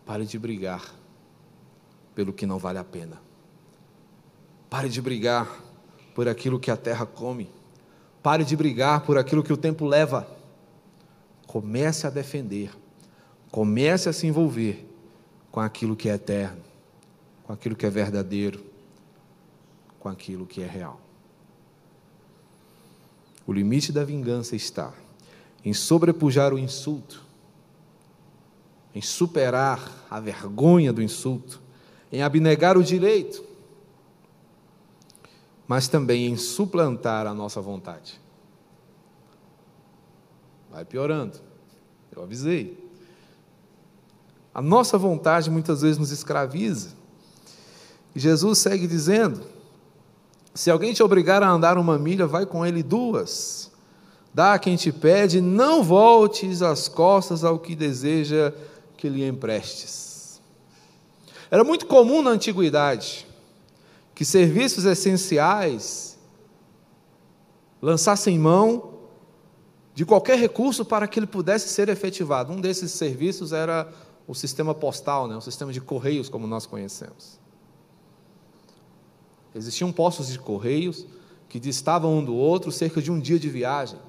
pare 0.06 0.26
de 0.26 0.38
brigar 0.38 0.94
pelo 2.16 2.34
que 2.34 2.46
não 2.46 2.58
vale 2.58 2.80
a 2.80 2.84
pena. 2.84 3.22
Pare 4.70 4.90
de 4.90 5.02
brigar 5.02 5.48
por 6.14 6.28
aquilo 6.28 6.60
que 6.60 6.72
a 6.72 6.78
terra 6.78 7.06
come. 7.06 7.50
Pare 8.22 8.44
de 8.44 8.56
brigar 8.56 9.02
por 9.02 9.18
aquilo 9.18 9.44
que 9.44 9.54
o 9.54 9.58
tempo 9.58 9.86
leva. 9.86 10.28
Comece 11.48 12.08
a 12.08 12.10
defender. 12.10 12.72
Comece 13.52 14.10
a 14.10 14.14
se 14.14 14.26
envolver 14.26 14.88
com 15.52 15.60
aquilo 15.60 15.96
que 15.96 16.10
é 16.10 16.16
eterno, 16.16 16.64
com 17.44 17.54
aquilo 17.54 17.76
que 17.76 17.86
é 17.86 17.90
verdadeiro, 17.90 18.64
com 20.00 20.10
aquilo 20.10 20.48
que 20.48 20.64
é 20.64 20.66
real. 20.66 21.00
O 23.46 23.54
limite 23.54 23.92
da 23.92 24.04
vingança 24.04 24.56
está 24.56 24.92
em 25.64 25.72
sobrepujar 25.72 26.54
o 26.54 26.58
insulto, 26.58 27.24
em 28.94 29.02
superar 29.02 30.06
a 30.10 30.20
vergonha 30.20 30.94
do 30.94 31.02
insulto, 31.02 31.62
em 32.12 32.22
abnegar 32.22 32.78
o 32.78 32.84
direito, 32.84 33.44
mas 35.68 35.88
também 35.88 36.28
em 36.28 36.38
suplantar 36.38 37.26
a 37.26 37.34
nossa 37.34 37.60
vontade. 37.60 38.22
Vai 40.70 40.86
piorando, 40.86 41.40
eu 42.16 42.22
avisei. 42.24 42.78
A 44.54 44.62
nossa 44.62 44.98
vontade 44.98 45.50
muitas 45.50 45.82
vezes 45.82 45.98
nos 45.98 46.12
escraviza. 46.12 46.90
E 48.16 48.20
Jesus 48.20 48.60
segue 48.60 48.86
dizendo: 48.86 49.44
se 50.54 50.70
alguém 50.70 50.94
te 50.94 51.02
obrigar 51.02 51.42
a 51.42 51.50
andar 51.50 51.78
uma 51.78 51.98
milha, 51.98 52.28
vai 52.28 52.46
com 52.46 52.64
ele 52.66 52.84
duas. 52.84 53.72
Dá 54.34 54.54
a 54.54 54.60
quem 54.60 54.76
te 54.76 54.92
pede, 54.92 55.42
não 55.42 55.84
voltes 55.84 56.62
as 56.62 56.88
costas 56.88 57.44
ao 57.44 57.60
que 57.60 57.76
deseja 57.76 58.54
que 59.04 59.10
lhe 59.10 59.28
emprestes. 59.28 60.42
Era 61.52 61.62
muito 61.62 61.86
comum 61.88 62.22
na 62.22 62.30
antiguidade 62.30 63.28
que 64.16 64.24
serviços 64.24 64.86
essenciais 64.86 66.18
lançassem 67.82 68.40
mão 68.40 68.94
de 69.94 70.06
qualquer 70.06 70.40
recurso 70.40 70.86
para 70.86 71.06
que 71.06 71.20
ele 71.20 71.28
pudesse 71.28 71.68
ser 71.68 71.90
efetivado. 71.90 72.54
Um 72.54 72.62
desses 72.62 72.94
serviços 72.94 73.52
era 73.52 73.92
o 74.26 74.34
sistema 74.34 74.74
postal, 74.74 75.28
né? 75.28 75.36
o 75.36 75.42
sistema 75.42 75.74
de 75.74 75.82
correios, 75.82 76.30
como 76.30 76.48
nós 76.48 76.66
conhecemos. 76.66 77.38
Existiam 79.54 79.92
postos 79.92 80.30
de 80.30 80.40
correios 80.40 81.06
que 81.50 81.60
distavam 81.60 82.20
um 82.20 82.24
do 82.24 82.34
outro 82.34 82.72
cerca 82.72 83.02
de 83.02 83.12
um 83.12 83.20
dia 83.20 83.38
de 83.38 83.50
viagem. 83.50 84.00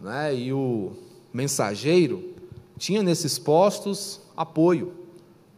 Né? 0.00 0.34
E 0.34 0.52
o 0.52 0.94
mensageiro 1.32 2.33
tinha 2.76 3.02
nesses 3.02 3.38
postos 3.38 4.20
apoio. 4.36 4.92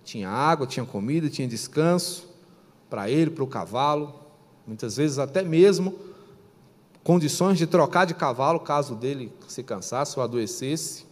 Tinha 0.05 0.29
água, 0.29 0.67
tinha 0.67 0.85
comida, 0.87 1.29
tinha 1.29 1.49
descanso 1.49 2.29
para 2.89 3.11
ele, 3.11 3.31
para 3.31 3.45
o 3.45 3.47
cavalo. 3.47 4.15
Muitas 4.67 4.97
vezes 4.97 5.19
até 5.19 5.43
mesmo 5.43 5.95
condições 7.03 7.57
de 7.57 7.67
trocar 7.67 8.05
de 8.05 8.15
cavalo 8.15 8.59
caso 8.59 8.95
dele 8.97 9.33
se 9.47 9.63
cansasse 9.63 10.19
ou 10.19 10.25
adoecesse. 10.25 11.07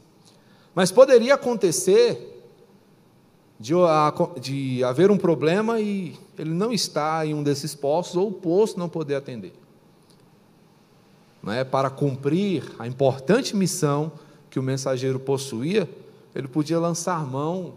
Mas 0.75 0.90
poderia 0.90 1.35
acontecer 1.35 2.35
de, 3.59 3.73
de 4.40 4.83
haver 4.83 5.11
um 5.11 5.17
problema 5.17 5.81
e 5.81 6.19
ele 6.37 6.51
não 6.51 6.73
está 6.73 7.25
em 7.25 7.33
um 7.33 7.43
desses 7.43 7.75
postos 7.75 8.17
ou 8.17 8.29
o 8.29 8.33
posto 8.33 8.79
não 8.79 8.88
poder 8.88 9.14
atender. 9.14 9.53
Não 11.40 11.53
é? 11.53 11.62
Para 11.62 11.90
cumprir 11.90 12.64
a 12.79 12.87
importante 12.87 13.55
missão 13.55 14.12
que 14.55 14.61
o 14.61 14.62
mensageiro 14.62 15.19
possuía, 15.19 15.90
ele 16.33 16.47
podia 16.47 16.79
lançar 16.79 17.27
mão 17.27 17.75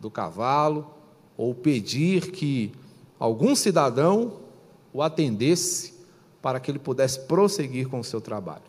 do 0.00 0.10
cavalo 0.10 0.84
ou 1.36 1.54
pedir 1.54 2.32
que 2.32 2.72
algum 3.20 3.54
cidadão 3.54 4.32
o 4.92 5.00
atendesse 5.00 5.94
para 6.42 6.58
que 6.58 6.72
ele 6.72 6.80
pudesse 6.80 7.20
prosseguir 7.20 7.86
com 7.86 8.00
o 8.00 8.04
seu 8.04 8.20
trabalho. 8.20 8.64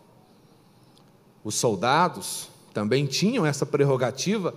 Os 1.43 1.55
soldados 1.55 2.49
também 2.71 3.07
tinham 3.07 3.47
essa 3.47 3.65
prerrogativa, 3.65 4.53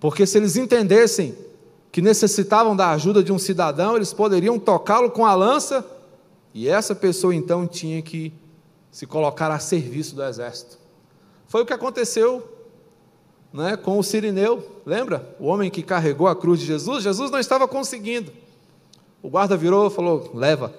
porque 0.00 0.26
se 0.26 0.36
eles 0.36 0.56
entendessem 0.56 1.32
que 1.92 2.02
necessitavam 2.02 2.74
da 2.74 2.90
ajuda 2.90 3.22
de 3.22 3.32
um 3.32 3.38
cidadão, 3.38 3.94
eles 3.94 4.12
poderiam 4.12 4.58
tocá-lo 4.58 5.12
com 5.12 5.24
a 5.24 5.32
lança, 5.32 5.86
e 6.52 6.68
essa 6.68 6.92
pessoa 6.92 7.32
então 7.32 7.68
tinha 7.68 8.02
que 8.02 8.32
se 8.90 9.06
colocar 9.06 9.52
a 9.52 9.60
serviço 9.60 10.16
do 10.16 10.24
exército. 10.24 10.87
Foi 11.48 11.62
o 11.62 11.66
que 11.66 11.72
aconteceu 11.72 12.46
né, 13.52 13.76
com 13.76 13.98
o 13.98 14.02
Sirineu, 14.02 14.82
lembra? 14.84 15.34
O 15.40 15.46
homem 15.46 15.70
que 15.70 15.82
carregou 15.82 16.28
a 16.28 16.36
cruz 16.36 16.60
de 16.60 16.66
Jesus, 16.66 17.02
Jesus 17.02 17.30
não 17.30 17.38
estava 17.38 17.66
conseguindo. 17.66 18.30
O 19.22 19.30
guarda 19.30 19.56
virou 19.56 19.88
e 19.88 19.90
falou: 19.90 20.30
leva. 20.34 20.72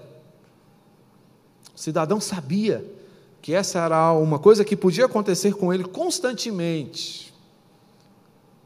O 1.75 1.79
cidadão 1.79 2.21
sabia 2.21 2.85
que 3.41 3.53
essa 3.53 3.79
era 3.79 4.11
uma 4.13 4.37
coisa 4.37 4.63
que 4.63 4.75
podia 4.75 5.05
acontecer 5.05 5.55
com 5.55 5.73
ele 5.73 5.83
constantemente. 5.83 7.33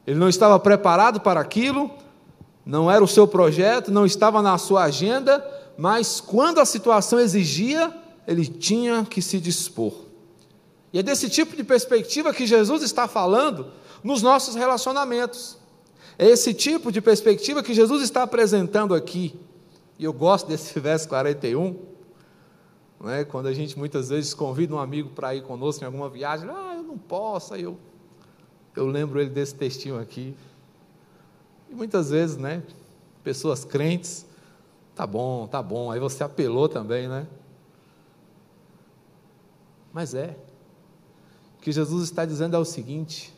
Ele 0.06 0.20
não 0.20 0.28
estava 0.28 0.60
preparado 0.60 1.22
para 1.22 1.40
aquilo, 1.40 1.90
não 2.66 2.92
era 2.92 3.04
o 3.04 3.08
seu 3.08 3.26
projeto, 3.26 3.92
não 3.92 4.06
estava 4.06 4.42
na 4.42 4.58
sua 4.58 4.84
agenda, 4.84 5.46
mas 5.78 6.20
quando 6.20 6.60
a 6.60 6.66
situação 6.66 7.20
exigia, 7.20 7.96
ele 8.28 8.46
tinha 8.46 9.06
que 9.06 9.22
se 9.22 9.40
dispor. 9.40 10.03
E 10.94 11.00
é 11.00 11.04
desse 11.04 11.28
tipo 11.28 11.56
de 11.56 11.64
perspectiva 11.64 12.32
que 12.32 12.46
Jesus 12.46 12.84
está 12.84 13.08
falando 13.08 13.72
nos 14.04 14.22
nossos 14.22 14.54
relacionamentos. 14.54 15.58
É 16.20 16.28
esse 16.28 16.54
tipo 16.54 16.92
de 16.92 17.02
perspectiva 17.02 17.64
que 17.64 17.74
Jesus 17.74 18.04
está 18.04 18.22
apresentando 18.22 18.94
aqui. 18.94 19.36
E 19.98 20.04
eu 20.04 20.14
gosto 20.14 20.48
desse 20.48 20.78
verso 20.80 21.10
41, 21.10 21.80
né? 23.02 23.24
Quando 23.24 23.48
a 23.48 23.54
gente 23.54 23.78
muitas 23.78 24.10
vezes 24.10 24.36
convida 24.36 24.76
um 24.76 24.80
amigo 24.80 25.10
para 25.10 25.34
ir 25.34 25.42
conosco 25.42 25.84
em 25.84 25.88
alguma 25.88 26.10
viagem, 26.10 26.48
ah, 26.48 26.76
eu 26.76 26.84
não 26.84 26.98
posso, 26.98 27.56
aí 27.56 27.64
eu, 27.64 27.76
eu 28.76 28.86
lembro 28.86 29.20
ele 29.20 29.32
desse 29.32 29.56
textinho 29.56 30.00
aqui. 30.00 30.36
E 31.72 31.74
muitas 31.74 32.12
vezes, 32.12 32.38
né, 32.38 32.62
pessoas 33.24 33.66
crentes, 33.66 34.28
tá 34.94 35.08
bom, 35.08 35.48
tá 35.48 35.62
bom, 35.62 35.90
aí 35.90 36.00
você 36.00 36.24
apelou 36.24 36.70
também, 36.70 37.08
né? 37.08 37.26
Mas 39.92 40.14
é. 40.14 40.38
Que 41.64 41.72
Jesus 41.72 42.04
está 42.04 42.26
dizendo 42.26 42.56
é 42.56 42.60
o 42.60 42.66
seguinte: 42.66 43.34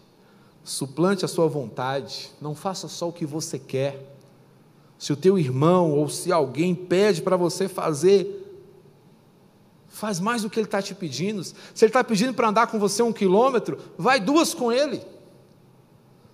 suplante 0.64 1.24
a 1.24 1.28
sua 1.28 1.48
vontade, 1.48 2.32
não 2.42 2.54
faça 2.54 2.90
só 2.90 3.08
o 3.08 3.14
que 3.14 3.26
você 3.26 3.58
quer. 3.58 4.18
Se 4.98 5.14
o 5.14 5.16
teu 5.16 5.40
irmão 5.40 5.92
ou 5.92 6.10
se 6.10 6.32
alguém 6.32 6.76
pede 6.76 7.22
para 7.22 7.38
você 7.38 7.70
fazer 7.70 8.46
Faz 9.96 10.20
mais 10.20 10.42
do 10.42 10.50
que 10.50 10.60
ele 10.60 10.68
está 10.68 10.82
te 10.82 10.94
pedindo. 10.94 11.42
Se 11.42 11.56
ele 11.80 11.86
está 11.86 12.04
pedindo 12.04 12.34
para 12.34 12.50
andar 12.50 12.68
com 12.68 12.78
você 12.78 13.02
um 13.02 13.14
quilômetro, 13.14 13.80
vai 13.98 14.20
duas 14.20 14.54
com 14.54 14.70
ele. 14.70 14.98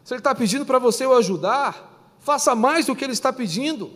Se 0.04 0.16
ele 0.16 0.20
está 0.20 0.34
pedindo 0.34 0.66
para 0.66 0.80
você 0.80 1.06
o 1.06 1.14
ajudar, 1.14 2.16
faça 2.18 2.56
mais 2.56 2.88
do 2.88 2.96
que 2.96 3.04
ele 3.04 3.14
está 3.14 3.32
pedindo. 3.32 3.92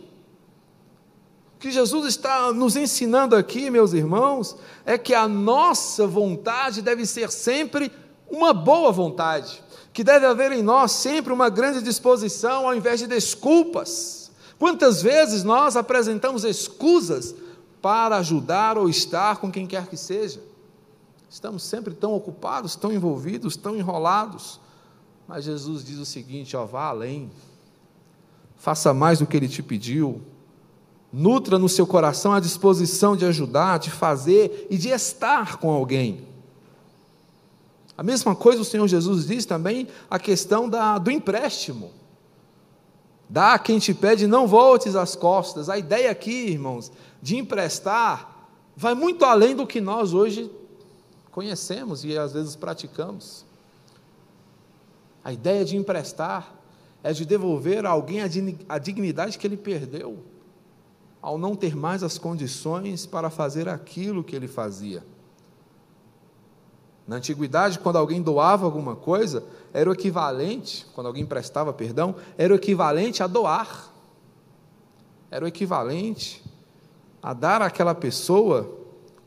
O 1.56 1.58
que 1.58 1.70
Jesus 1.70 2.04
está 2.04 2.52
nos 2.52 2.76
ensinando 2.76 3.34
aqui, 3.34 3.70
meus 3.70 3.94
irmãos, 3.94 4.56
é 4.84 4.98
que 4.98 5.14
a 5.14 5.26
nossa 5.26 6.06
vontade 6.06 6.82
deve 6.82 7.06
ser 7.06 7.30
sempre 7.30 7.90
uma 8.30 8.52
boa 8.52 8.92
vontade, 8.92 9.64
que 9.90 10.04
deve 10.04 10.26
haver 10.26 10.52
em 10.52 10.62
nós 10.62 10.92
sempre 10.92 11.32
uma 11.32 11.48
grande 11.48 11.80
disposição 11.80 12.66
ao 12.66 12.74
invés 12.74 13.00
de 13.00 13.06
desculpas. 13.06 14.30
Quantas 14.58 15.00
vezes 15.00 15.44
nós 15.44 15.76
apresentamos 15.76 16.44
escusas 16.44 17.34
para 17.80 18.18
ajudar 18.18 18.76
ou 18.76 18.86
estar 18.86 19.38
com 19.38 19.50
quem 19.50 19.66
quer 19.66 19.86
que 19.86 19.96
seja. 19.96 20.42
Estamos 21.30 21.62
sempre 21.62 21.94
tão 21.94 22.12
ocupados, 22.12 22.76
tão 22.76 22.92
envolvidos, 22.92 23.56
tão 23.56 23.74
enrolados. 23.74 24.60
Mas 25.26 25.44
Jesus 25.44 25.82
diz 25.82 25.98
o 25.98 26.04
seguinte: 26.04 26.54
ó, 26.54 26.66
vá 26.66 26.88
além, 26.88 27.30
faça 28.56 28.92
mais 28.92 29.20
do 29.20 29.26
que 29.26 29.36
ele 29.36 29.48
te 29.48 29.62
pediu, 29.62 30.20
nutra 31.12 31.58
no 31.58 31.68
seu 31.68 31.86
coração 31.86 32.32
a 32.32 32.40
disposição 32.40 33.16
de 33.16 33.24
ajudar, 33.24 33.78
de 33.78 33.90
fazer 33.90 34.66
e 34.70 34.76
de 34.76 34.88
estar 34.88 35.56
com 35.56 35.70
alguém. 35.70 36.26
A 37.96 38.02
mesma 38.02 38.34
coisa 38.34 38.60
o 38.60 38.64
Senhor 38.64 38.86
Jesus 38.86 39.26
diz 39.26 39.46
também 39.46 39.88
a 40.10 40.18
questão 40.18 40.68
da, 40.68 40.98
do 40.98 41.10
empréstimo. 41.10 41.90
Dá 43.28 43.54
a 43.54 43.58
quem 43.58 43.78
te 43.78 43.94
pede, 43.94 44.26
não 44.26 44.46
voltes 44.46 44.94
as 44.94 45.16
costas. 45.16 45.68
A 45.68 45.78
ideia 45.78 46.10
aqui, 46.10 46.48
irmãos, 46.48 46.92
de 47.22 47.36
emprestar 47.36 48.48
vai 48.76 48.94
muito 48.94 49.24
além 49.24 49.56
do 49.56 49.66
que 49.66 49.80
nós 49.80 50.12
hoje 50.12 50.50
conhecemos 51.32 52.04
e 52.04 52.16
às 52.16 52.32
vezes 52.32 52.54
praticamos. 52.54 53.44
A 55.24 55.32
ideia 55.32 55.64
de 55.64 55.76
emprestar 55.76 56.54
é 57.02 57.12
de 57.12 57.24
devolver 57.24 57.84
a 57.86 57.90
alguém 57.90 58.20
a 58.68 58.78
dignidade 58.78 59.38
que 59.38 59.46
ele 59.46 59.56
perdeu, 59.56 60.18
ao 61.26 61.36
não 61.36 61.56
ter 61.56 61.74
mais 61.74 62.04
as 62.04 62.18
condições 62.18 63.04
para 63.04 63.28
fazer 63.30 63.68
aquilo 63.68 64.22
que 64.22 64.36
ele 64.36 64.46
fazia. 64.46 65.04
Na 67.04 67.16
antiguidade, 67.16 67.80
quando 67.80 67.96
alguém 67.96 68.22
doava 68.22 68.64
alguma 68.64 68.94
coisa, 68.94 69.42
era 69.72 69.90
o 69.90 69.92
equivalente, 69.92 70.86
quando 70.94 71.08
alguém 71.08 71.24
emprestava, 71.24 71.72
perdão, 71.72 72.14
era 72.38 72.52
o 72.52 72.56
equivalente 72.56 73.24
a 73.24 73.26
doar. 73.26 73.92
Era 75.28 75.44
o 75.44 75.48
equivalente 75.48 76.44
a 77.20 77.34
dar 77.34 77.60
àquela 77.60 77.92
pessoa 77.92 78.78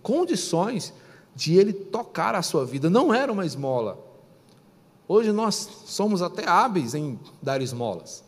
condições 0.01 0.93
de 1.35 1.57
ele 1.57 1.73
tocar 1.73 2.33
a 2.33 2.41
sua 2.41 2.65
vida. 2.65 2.89
Não 2.89 3.13
era 3.13 3.29
uma 3.29 3.45
esmola. 3.45 3.99
Hoje 5.05 5.33
nós 5.33 5.67
somos 5.85 6.21
até 6.21 6.47
hábeis 6.47 6.95
em 6.95 7.19
dar 7.41 7.61
esmolas. 7.61 8.23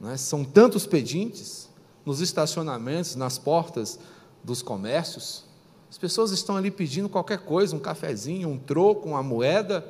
Né? 0.00 0.16
São 0.16 0.42
tantos 0.42 0.86
pedintes 0.86 1.65
nos 2.06 2.20
estacionamentos, 2.20 3.16
nas 3.16 3.36
portas 3.36 3.98
dos 4.44 4.62
comércios. 4.62 5.44
As 5.90 5.98
pessoas 5.98 6.30
estão 6.30 6.56
ali 6.56 6.70
pedindo 6.70 7.08
qualquer 7.08 7.38
coisa, 7.38 7.74
um 7.74 7.80
cafezinho, 7.80 8.48
um 8.48 8.58
troco, 8.58 9.08
uma 9.08 9.22
moeda. 9.24 9.84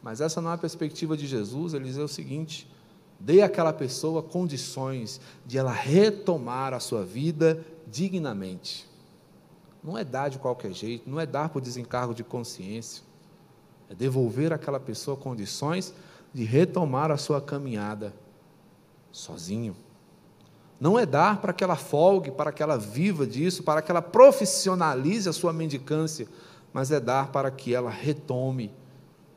Mas 0.00 0.20
essa 0.20 0.40
não 0.40 0.52
é 0.52 0.54
a 0.54 0.58
perspectiva 0.58 1.16
de 1.16 1.26
Jesus. 1.26 1.74
Ele 1.74 1.86
diz 1.86 1.96
o 1.96 2.06
seguinte: 2.06 2.70
dê 3.18 3.42
àquela 3.42 3.72
pessoa 3.72 4.22
condições 4.22 5.20
de 5.44 5.58
ela 5.58 5.72
retomar 5.72 6.72
a 6.72 6.78
sua 6.78 7.04
vida 7.04 7.64
dignamente. 7.90 8.88
Não 9.82 9.98
é 9.98 10.04
dar 10.04 10.28
de 10.28 10.38
qualquer 10.38 10.72
jeito, 10.72 11.10
não 11.10 11.18
é 11.18 11.26
dar 11.26 11.48
por 11.48 11.60
desencargo 11.60 12.14
de 12.14 12.22
consciência. 12.22 13.02
É 13.90 13.94
devolver 13.94 14.52
àquela 14.52 14.78
pessoa 14.78 15.16
condições 15.16 15.92
de 16.32 16.44
retomar 16.44 17.10
a 17.10 17.16
sua 17.16 17.40
caminhada 17.40 18.14
sozinho. 19.10 19.76
Não 20.82 20.98
é 20.98 21.06
dar 21.06 21.40
para 21.40 21.52
que 21.52 21.62
ela 21.62 21.76
folgue, 21.76 22.32
para 22.32 22.50
que 22.50 22.60
ela 22.60 22.76
viva 22.76 23.24
disso, 23.24 23.62
para 23.62 23.80
que 23.80 23.88
ela 23.88 24.02
profissionalize 24.02 25.28
a 25.28 25.32
sua 25.32 25.52
mendicância, 25.52 26.26
mas 26.72 26.90
é 26.90 26.98
dar 26.98 27.30
para 27.30 27.52
que 27.52 27.72
ela 27.72 27.88
retome 27.88 28.68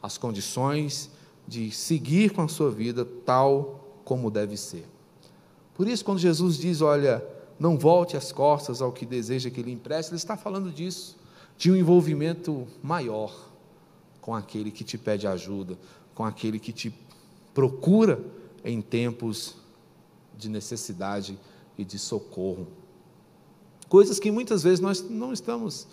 as 0.01 0.17
condições 0.17 1.11
de 1.47 1.69
seguir 1.69 2.31
com 2.31 2.41
a 2.41 2.47
sua 2.47 2.71
vida 2.71 3.05
tal 3.23 3.99
como 4.03 4.31
deve 4.31 4.57
ser. 4.57 4.87
Por 5.75 5.87
isso, 5.87 6.03
quando 6.03 6.17
Jesus 6.17 6.57
diz: 6.57 6.81
Olha, 6.81 7.23
não 7.59 7.77
volte 7.77 8.17
as 8.17 8.31
costas 8.31 8.81
ao 8.81 8.91
que 8.91 9.05
deseja 9.05 9.51
que 9.51 9.61
lhe 9.61 9.71
empreste, 9.71 10.09
ele 10.09 10.17
está 10.17 10.35
falando 10.35 10.71
disso, 10.71 11.15
de 11.59 11.71
um 11.71 11.75
envolvimento 11.75 12.65
maior 12.81 13.31
com 14.19 14.33
aquele 14.33 14.71
que 14.71 14.83
te 14.83 14.97
pede 14.97 15.27
ajuda, 15.27 15.77
com 16.15 16.25
aquele 16.25 16.57
que 16.57 16.73
te 16.73 16.91
procura 17.53 18.19
em 18.63 18.81
tempos 18.81 19.63
de 20.37 20.49
necessidade 20.49 21.37
e 21.77 21.83
de 21.83 21.97
socorro. 21.99 22.67
Coisas 23.87 24.19
que 24.19 24.31
muitas 24.31 24.63
vezes 24.63 24.79
nós 24.79 25.01
não 25.09 25.31
estamos 25.31 25.87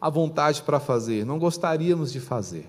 à 0.00 0.08
vontade 0.08 0.62
para 0.62 0.80
fazer, 0.80 1.24
não 1.24 1.38
gostaríamos 1.38 2.12
de 2.12 2.20
fazer. 2.20 2.68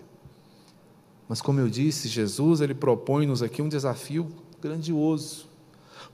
Mas 1.28 1.42
como 1.42 1.60
eu 1.60 1.70
disse, 1.70 2.08
Jesus 2.08 2.62
ele 2.62 2.76
propõe-nos 2.76 3.42
aqui 3.42 3.62
um 3.62 3.70
desafio 3.70 4.32
grandioso 4.62 5.56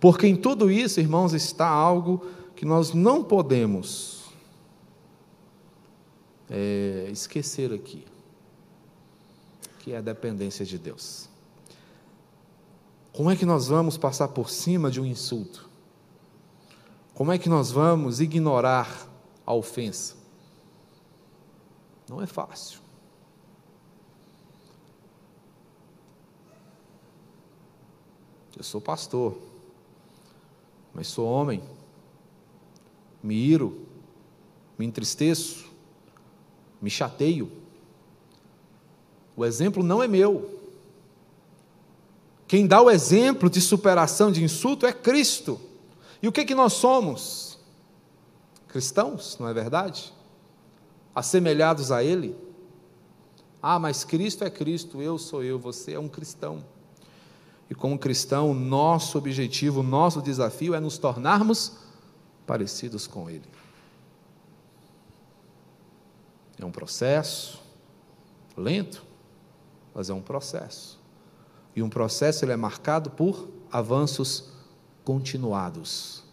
porque 0.02 0.26
em 0.26 0.36
tudo 0.36 0.72
isso, 0.72 1.00
irmãos, 1.00 1.32
está 1.32 1.68
algo 1.68 2.26
que 2.56 2.66
nós 2.66 2.92
não 2.92 3.24
podemos 3.24 4.24
é, 6.50 7.08
esquecer 7.12 7.72
aqui, 7.72 8.04
que 9.80 9.94
é 9.94 9.98
a 9.98 10.02
dependência 10.02 10.66
de 10.66 10.80
Deus. 10.80 11.30
Como 13.14 13.30
é 13.30 13.36
que 13.36 13.46
nós 13.46 13.68
vamos 13.68 13.98
passar 13.98 14.30
por 14.30 14.50
cima 14.50 14.90
de 14.90 15.02
um 15.02 15.06
insulto? 15.06 15.70
Como 17.14 17.32
é 17.32 17.38
que 17.38 17.50
nós 17.50 17.72
vamos 17.72 18.22
ignorar 18.22 19.08
a 19.46 19.54
ofensa? 19.54 20.16
Não 22.10 22.22
é 22.22 22.26
fácil. 22.26 22.80
Eu 28.56 28.64
sou 28.64 28.80
pastor. 28.80 29.38
mas 30.94 31.08
sou 31.08 31.26
homem, 31.26 31.64
me 33.24 33.34
iro, 33.34 33.88
me 34.78 34.86
entristeço, 34.86 35.66
me 36.82 36.90
chateio. 36.90 37.52
O 39.36 39.46
exemplo 39.46 39.84
não 39.84 40.04
é 40.04 40.08
meu. 40.08 40.61
Quem 42.52 42.68
dá 42.68 42.82
o 42.82 42.92
exemplo 42.92 43.50
de 43.50 43.62
superação 43.62 44.30
de 44.30 44.44
insulto 44.44 44.86
é 44.86 44.92
Cristo. 44.92 45.58
E 46.22 46.28
o 46.28 46.34
que, 46.34 46.44
que 46.44 46.54
nós 46.54 46.74
somos? 46.74 47.58
Cristãos, 48.68 49.38
não 49.40 49.48
é 49.48 49.54
verdade? 49.54 50.14
Assemelhados 51.16 51.94
a 51.94 52.04
Ele. 52.04 52.36
Ah, 53.62 53.80
mas 53.80 54.04
Cristo 54.04 54.44
é 54.44 54.50
Cristo, 54.50 55.02
eu 55.02 55.18
sou 55.18 55.42
eu, 55.42 55.58
você 55.58 55.94
é 55.94 56.00
um 56.00 56.10
cristão. 56.10 56.62
E 57.70 57.74
como 57.74 57.98
cristão, 57.98 58.54
nosso 58.54 59.18
objetivo, 59.18 59.82
nosso 59.82 60.22
desafio 60.22 60.76
é 60.76 60.80
nos 60.82 60.98
tornarmos 60.98 61.78
parecidos 62.46 63.08
com 63.08 63.30
Ele. 63.30 63.48
É 66.60 66.66
um 66.66 66.72
processo 66.72 67.62
lento, 68.58 69.06
mas 69.96 70.10
é 70.10 70.14
um 70.14 70.22
processo. 70.22 71.00
E 71.76 71.82
um 71.82 71.90
processo 71.90 72.44
ele 72.46 72.52
é 72.52 72.58
marcado 72.58 73.10
por 73.12 73.50
avanços 73.72 74.50
continuados. 75.04 76.24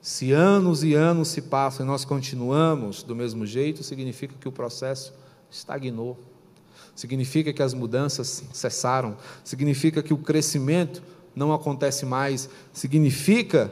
Se 0.00 0.30
anos 0.32 0.84
e 0.84 0.94
anos 0.94 1.28
se 1.28 1.42
passam 1.42 1.84
e 1.84 1.88
nós 1.88 2.04
continuamos 2.04 3.02
do 3.02 3.16
mesmo 3.16 3.44
jeito, 3.44 3.82
significa 3.82 4.34
que 4.38 4.46
o 4.46 4.52
processo 4.52 5.12
estagnou. 5.50 6.16
Significa 6.94 7.52
que 7.52 7.62
as 7.62 7.74
mudanças 7.74 8.44
cessaram, 8.52 9.16
significa 9.44 10.02
que 10.02 10.14
o 10.14 10.18
crescimento 10.18 11.02
não 11.34 11.52
acontece 11.52 12.06
mais, 12.06 12.48
significa 12.72 13.70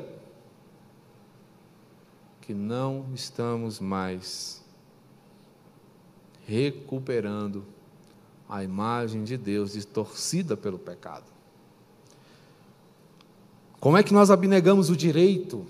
que 2.41 2.53
não 2.53 3.07
estamos 3.15 3.81
mais 3.81 4.63
recuperando 6.47 7.65
a 8.49 8.63
imagem 8.63 9.25
de 9.25 9.37
Deus 9.37 9.73
distorcida 9.73 10.57
pelo 10.57 10.79
pecado. 10.79 11.25
Como 13.81 13.97
é 13.97 14.03
que 14.03 14.15
nós 14.15 14.31
abnegamos 14.31 14.89
o 14.91 14.97
direito 14.97 15.67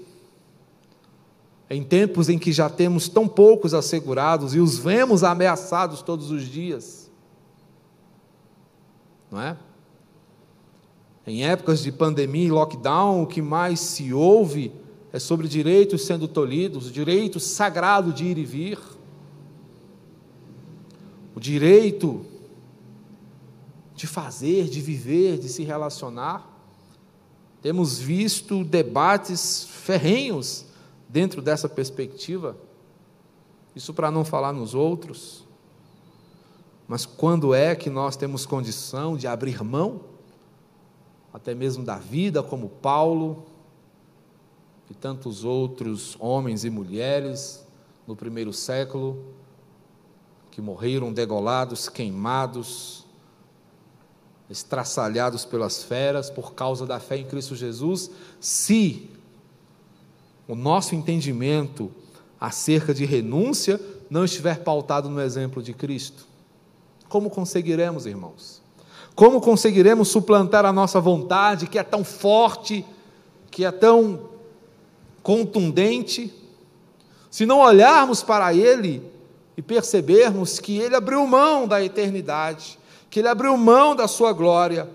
em 1.68 1.82
tempos 1.82 2.28
em 2.28 2.38
que 2.38 2.52
já 2.52 2.68
temos 2.68 3.08
tão 3.08 3.26
poucos 3.26 3.74
assegurados 3.74 4.54
e 4.54 4.60
os 4.60 4.78
vemos 4.78 5.24
ameaçados 5.24 6.02
todos 6.02 6.30
os 6.30 6.44
dias? 6.44 7.10
Não 9.30 9.40
é? 9.40 9.56
Em 11.26 11.44
épocas 11.44 11.82
de 11.82 11.90
pandemia 11.90 12.46
e 12.46 12.50
lockdown, 12.50 13.22
o 13.22 13.26
que 13.26 13.40
mais 13.40 13.80
se 13.80 14.12
ouve 14.12 14.72
é 15.12 15.18
sobre 15.18 15.48
direitos 15.48 16.04
sendo 16.04 16.28
tolhidos, 16.28 16.88
o 16.88 16.92
direito 16.92 17.40
sagrado 17.40 18.12
de 18.12 18.26
ir 18.26 18.38
e 18.38 18.44
vir, 18.44 18.78
o 21.34 21.40
direito 21.40 22.24
de 23.94 24.06
fazer, 24.06 24.68
de 24.68 24.80
viver, 24.80 25.38
de 25.38 25.48
se 25.48 25.62
relacionar. 25.62 26.50
Temos 27.62 27.98
visto 27.98 28.64
debates 28.64 29.64
ferrenhos 29.64 30.66
dentro 31.08 31.40
dessa 31.40 31.68
perspectiva. 31.68 32.56
Isso 33.74 33.94
para 33.94 34.10
não 34.10 34.24
falar 34.24 34.52
nos 34.52 34.74
outros. 34.74 35.44
Mas 36.86 37.06
quando 37.06 37.54
é 37.54 37.74
que 37.74 37.88
nós 37.88 38.16
temos 38.16 38.44
condição 38.44 39.16
de 39.16 39.26
abrir 39.26 39.62
mão, 39.62 40.02
até 41.32 41.54
mesmo 41.54 41.84
da 41.84 41.96
vida, 41.96 42.42
como 42.42 42.68
Paulo 42.68 43.44
e 44.90 44.94
tantos 44.94 45.44
outros 45.44 46.16
homens 46.20 46.64
e 46.64 46.70
mulheres 46.70 47.66
no 48.06 48.14
primeiro 48.14 48.52
século, 48.52 49.24
que 50.50 50.60
morreram 50.60 51.12
degolados, 51.12 51.88
queimados, 51.88 53.03
estraçalhados 54.48 55.44
pelas 55.44 55.82
feras 55.82 56.30
por 56.30 56.54
causa 56.54 56.86
da 56.86 57.00
fé 57.00 57.16
em 57.16 57.24
Cristo 57.24 57.56
Jesus, 57.56 58.10
se 58.40 59.10
o 60.46 60.54
nosso 60.54 60.94
entendimento 60.94 61.90
acerca 62.40 62.92
de 62.92 63.04
renúncia 63.04 63.80
não 64.10 64.24
estiver 64.24 64.60
pautado 64.60 65.08
no 65.08 65.20
exemplo 65.20 65.62
de 65.62 65.72
Cristo. 65.72 66.26
Como 67.08 67.30
conseguiremos, 67.30 68.06
irmãos? 68.06 68.62
Como 69.14 69.40
conseguiremos 69.40 70.08
suplantar 70.08 70.66
a 70.66 70.72
nossa 70.72 71.00
vontade, 71.00 71.66
que 71.66 71.78
é 71.78 71.82
tão 71.82 72.04
forte, 72.04 72.84
que 73.50 73.64
é 73.64 73.70
tão 73.70 74.28
contundente, 75.22 76.34
se 77.30 77.46
não 77.46 77.60
olharmos 77.60 78.22
para 78.22 78.52
Ele 78.52 79.02
e 79.56 79.62
percebermos 79.62 80.58
que 80.58 80.76
Ele 80.76 80.94
abriu 80.94 81.26
mão 81.26 81.66
da 81.66 81.82
eternidade, 81.82 82.78
que 83.14 83.20
Ele 83.20 83.28
abriu 83.28 83.56
mão 83.56 83.94
da 83.94 84.08
sua 84.08 84.32
glória 84.32 84.90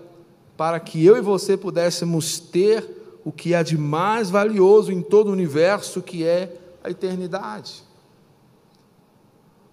para 0.54 0.78
que 0.78 1.02
eu 1.02 1.16
e 1.16 1.22
você 1.22 1.56
pudéssemos 1.56 2.38
ter 2.38 3.18
o 3.24 3.32
que 3.32 3.54
há 3.54 3.62
de 3.62 3.78
mais 3.78 4.28
valioso 4.28 4.92
em 4.92 5.00
todo 5.00 5.28
o 5.28 5.32
universo, 5.32 6.02
que 6.02 6.22
é 6.22 6.54
a 6.84 6.90
eternidade. 6.90 7.82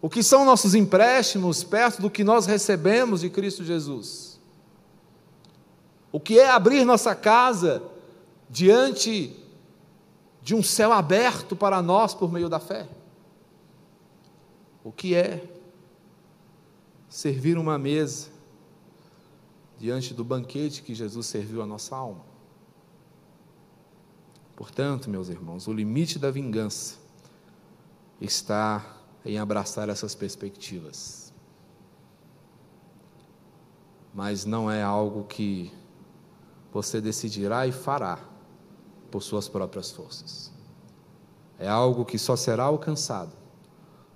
O 0.02 0.10
que 0.10 0.24
são 0.24 0.46
nossos 0.46 0.74
empréstimos 0.76 1.62
perto 1.62 2.02
do 2.02 2.10
que 2.10 2.24
nós 2.24 2.46
recebemos 2.46 3.20
de 3.20 3.30
Cristo 3.30 3.66
Jesus? 3.66 4.40
O 6.10 6.18
que 6.18 6.40
é 6.40 6.50
abrir 6.50 6.86
nossa 6.86 7.14
casa 7.14 7.84
diante 8.50 9.36
de 10.42 10.56
um 10.56 10.64
céu 10.64 10.94
aberto 10.94 11.54
para 11.54 11.82
nós 11.82 12.14
por 12.14 12.32
meio 12.32 12.48
da 12.48 12.62
fé? 12.62 12.88
O 14.86 14.92
que 14.94 15.16
é 15.16 15.44
servir 17.10 17.58
uma 17.58 17.78
mesa 17.78 18.37
diante 19.78 20.14
do 20.14 20.24
banquete 20.24 20.82
que 20.82 20.96
Jesus 20.96 21.28
serviu 21.28 21.62
à 21.62 21.66
nossa 21.66 21.96
alma. 21.96 22.26
Portanto, 24.56 25.10
meus 25.10 25.30
irmãos, 25.30 25.68
o 25.68 25.74
limite 25.74 26.18
da 26.18 26.32
vingança 26.32 26.96
está 28.20 28.98
em 29.24 29.38
abraçar 29.38 29.88
essas 29.88 30.16
perspectivas. 30.16 31.32
Mas 34.14 34.46
não 34.46 34.70
é 34.72 34.82
algo 34.82 35.26
que 35.26 35.72
você 36.74 37.00
decidirá 37.00 37.68
e 37.68 37.72
fará 37.72 38.20
por 39.12 39.22
suas 39.22 39.48
próprias 39.48 39.92
forças. 39.92 40.52
É 41.60 41.68
algo 41.68 42.04
que 42.04 42.18
só 42.18 42.36
será 42.36 42.64
alcançado 42.64 43.36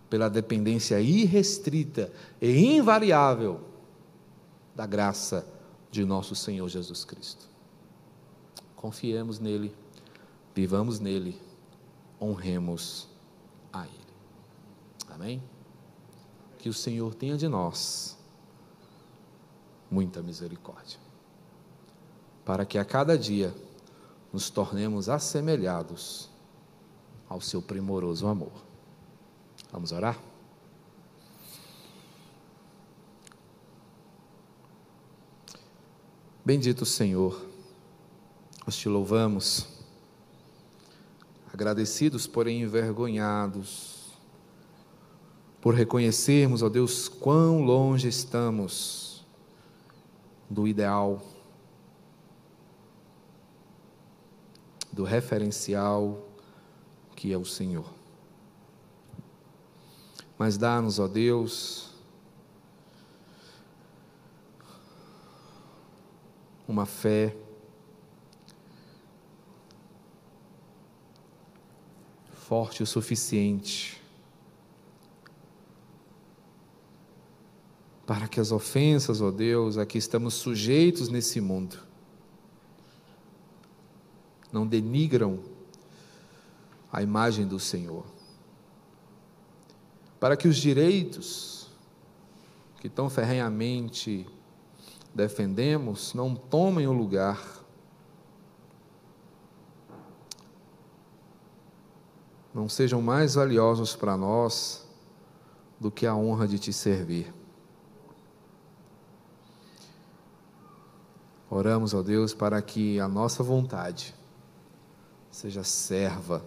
pela 0.09 0.30
dependência 0.30 0.99
irrestrita 0.99 2.12
e 2.41 2.76
invariável 2.76 3.70
da 4.76 4.86
graça 4.86 5.45
de 5.89 6.05
nosso 6.05 6.36
Senhor 6.36 6.67
Jesus 6.69 7.03
Cristo. 7.03 7.49
Confiemos 8.76 9.39
nele, 9.39 9.76
vivamos 10.55 10.99
nele, 10.99 11.39
honremos 12.19 13.07
a 13.72 13.86
Ele. 13.86 14.13
Amém? 15.09 15.43
Que 16.57 16.69
o 16.69 16.74
Senhor 16.74 17.13
tenha 17.13 17.38
de 17.38 17.47
nós 17.47 18.17
muita 19.89 20.22
misericórdia, 20.22 20.97
para 22.45 22.65
que 22.65 22.78
a 22.78 22.86
cada 22.86 23.17
dia 23.17 23.53
nos 24.32 24.49
tornemos 24.49 25.09
assemelhados 25.09 26.30
ao 27.28 27.41
seu 27.41 27.61
primoroso 27.61 28.26
amor. 28.28 28.53
Vamos 29.72 29.91
orar? 29.91 30.30
Bendito 36.43 36.87
Senhor, 36.87 37.39
nós 38.65 38.75
te 38.75 38.89
louvamos, 38.89 39.67
agradecidos, 41.53 42.25
porém 42.25 42.63
envergonhados, 42.63 44.09
por 45.61 45.75
reconhecermos, 45.75 46.63
ó 46.63 46.69
Deus, 46.69 47.07
quão 47.07 47.61
longe 47.61 48.07
estamos 48.07 49.23
do 50.49 50.67
ideal, 50.67 51.21
do 54.91 55.03
referencial 55.03 56.27
que 57.15 57.31
é 57.31 57.37
o 57.37 57.45
Senhor. 57.45 57.85
Mas 60.39 60.57
dá-nos, 60.57 60.97
ó 60.97 61.07
Deus, 61.07 61.90
uma 66.72 66.86
fé 66.86 67.36
forte 72.34 72.82
o 72.82 72.88
suficiente 72.88 74.01
para 78.05 78.28
que 78.28 78.39
as 78.39 78.51
ofensas, 78.51 79.22
ó 79.22 79.32
Deus, 79.32 79.78
a 79.78 79.86
que 79.86 79.97
estamos 79.97 80.34
sujeitos 80.34 81.07
nesse 81.07 81.39
mundo, 81.39 81.78
não 84.51 84.65
denigram 84.65 85.39
a 86.91 87.01
imagem 87.01 87.47
do 87.47 87.59
Senhor. 87.59 88.05
Para 90.19 90.36
que 90.36 90.47
os 90.47 90.57
direitos 90.57 91.69
que 92.82 92.89
tão 92.89 93.09
ferrenhamente 93.09 94.28
defendemos 95.14 96.14
não 96.14 96.36
tomem 96.36 96.88
o 96.88 96.93
lugar 96.93 97.62
não 102.53 102.68
sejam 102.68 103.01
mais 103.01 103.36
valiosos 103.36 103.95
para 103.95 104.18
nós 104.18 104.88
do 105.80 105.89
que 105.89 106.05
a 106.05 106.16
honra 106.16 106.47
de 106.47 106.59
te 106.59 106.74
servir. 106.74 107.34
Oramos, 111.49 111.93
ó 111.93 112.01
Deus, 112.01 112.34
para 112.34 112.62
que 112.62 112.99
a 112.99 113.07
nossa 113.07 113.43
vontade 113.43 114.16
seja 115.30 115.64
serva 115.64 116.45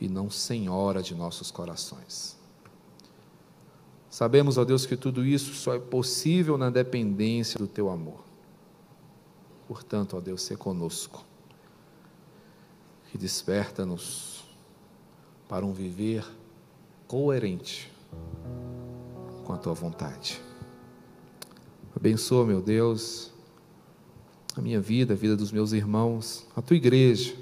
e 0.00 0.08
não 0.08 0.30
senhora 0.30 1.02
de 1.02 1.14
nossos 1.14 1.50
corações. 1.50 2.36
Sabemos, 4.14 4.56
ó 4.58 4.64
Deus, 4.64 4.86
que 4.86 4.96
tudo 4.96 5.26
isso 5.26 5.54
só 5.54 5.74
é 5.74 5.78
possível 5.80 6.56
na 6.56 6.70
dependência 6.70 7.58
do 7.58 7.66
teu 7.66 7.90
amor. 7.90 8.22
Portanto, 9.66 10.16
ó 10.16 10.20
Deus, 10.20 10.42
se 10.42 10.56
conosco 10.56 11.24
e 13.12 13.18
desperta-nos 13.18 14.44
para 15.48 15.66
um 15.66 15.72
viver 15.72 16.24
coerente 17.08 17.92
com 19.42 19.52
a 19.52 19.58
tua 19.58 19.74
vontade. 19.74 20.40
Abençoa, 21.96 22.46
meu 22.46 22.62
Deus, 22.62 23.32
a 24.56 24.60
minha 24.60 24.80
vida, 24.80 25.14
a 25.14 25.16
vida 25.16 25.34
dos 25.34 25.50
meus 25.50 25.72
irmãos, 25.72 26.46
a 26.54 26.62
tua 26.62 26.76
igreja. 26.76 27.34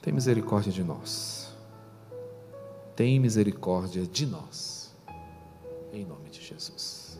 Tem 0.00 0.10
misericórdia 0.10 0.72
de 0.72 0.82
nós. 0.82 1.39
Tem 2.96 3.18
misericórdia 3.18 4.06
de 4.06 4.26
nós. 4.26 4.94
Em 5.92 6.04
nome 6.04 6.30
de 6.30 6.40
Jesus. 6.40 7.18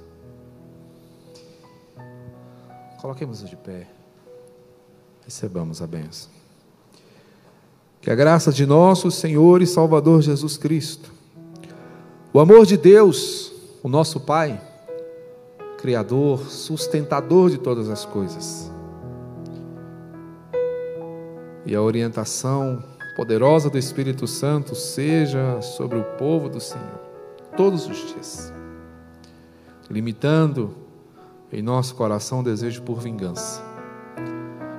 Coloquemos-nos 3.00 3.48
de 3.48 3.56
pé. 3.56 3.88
Recebamos 5.24 5.80
a 5.80 5.86
benção. 5.86 6.30
Que 8.00 8.10
a 8.10 8.14
graça 8.14 8.52
de 8.52 8.64
nosso 8.66 9.10
Senhor 9.10 9.62
e 9.62 9.66
Salvador 9.66 10.22
Jesus 10.22 10.56
Cristo, 10.56 11.12
o 12.32 12.40
amor 12.40 12.64
de 12.64 12.76
Deus, 12.76 13.52
o 13.82 13.88
nosso 13.88 14.20
Pai, 14.20 14.60
Criador, 15.78 16.40
sustentador 16.48 17.50
de 17.50 17.58
todas 17.58 17.88
as 17.88 18.04
coisas, 18.04 18.70
e 21.64 21.74
a 21.74 21.80
orientação 21.80 22.82
poderosa 23.14 23.68
do 23.68 23.78
Espírito 23.78 24.26
Santo 24.26 24.74
seja 24.74 25.60
sobre 25.60 25.98
o 25.98 26.04
povo 26.16 26.48
do 26.48 26.60
Senhor, 26.60 27.00
todos 27.56 27.86
os 27.86 27.96
dias, 28.12 28.52
limitando 29.90 30.74
em 31.52 31.62
nosso 31.62 31.94
coração 31.94 32.40
o 32.40 32.44
desejo 32.44 32.82
por 32.82 33.00
vingança 33.00 33.62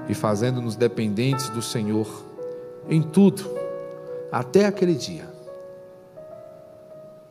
e 0.07 0.13
fazendo-nos 0.13 0.75
dependentes 0.75 1.49
do 1.49 1.61
Senhor 1.61 2.07
em 2.89 3.01
tudo, 3.01 3.49
até 4.32 4.65
aquele 4.65 4.95
dia 4.95 5.29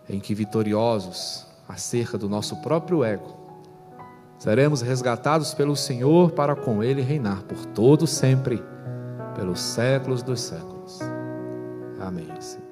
em 0.08 0.18
que 0.18 0.34
vitoriosos 0.34 1.46
acerca 1.68 2.18
do 2.18 2.28
nosso 2.28 2.56
próprio 2.56 3.04
ego, 3.04 3.36
seremos 4.38 4.80
resgatados 4.80 5.54
pelo 5.54 5.76
Senhor 5.76 6.32
para 6.32 6.56
com 6.56 6.82
Ele 6.82 7.00
reinar 7.00 7.42
por 7.42 7.64
todo 7.66 8.06
sempre, 8.06 8.62
pelos 9.36 9.60
séculos 9.60 10.22
dos 10.22 10.40
séculos. 10.40 10.79
Amém. 12.00 12.40
Senhor. 12.40 12.69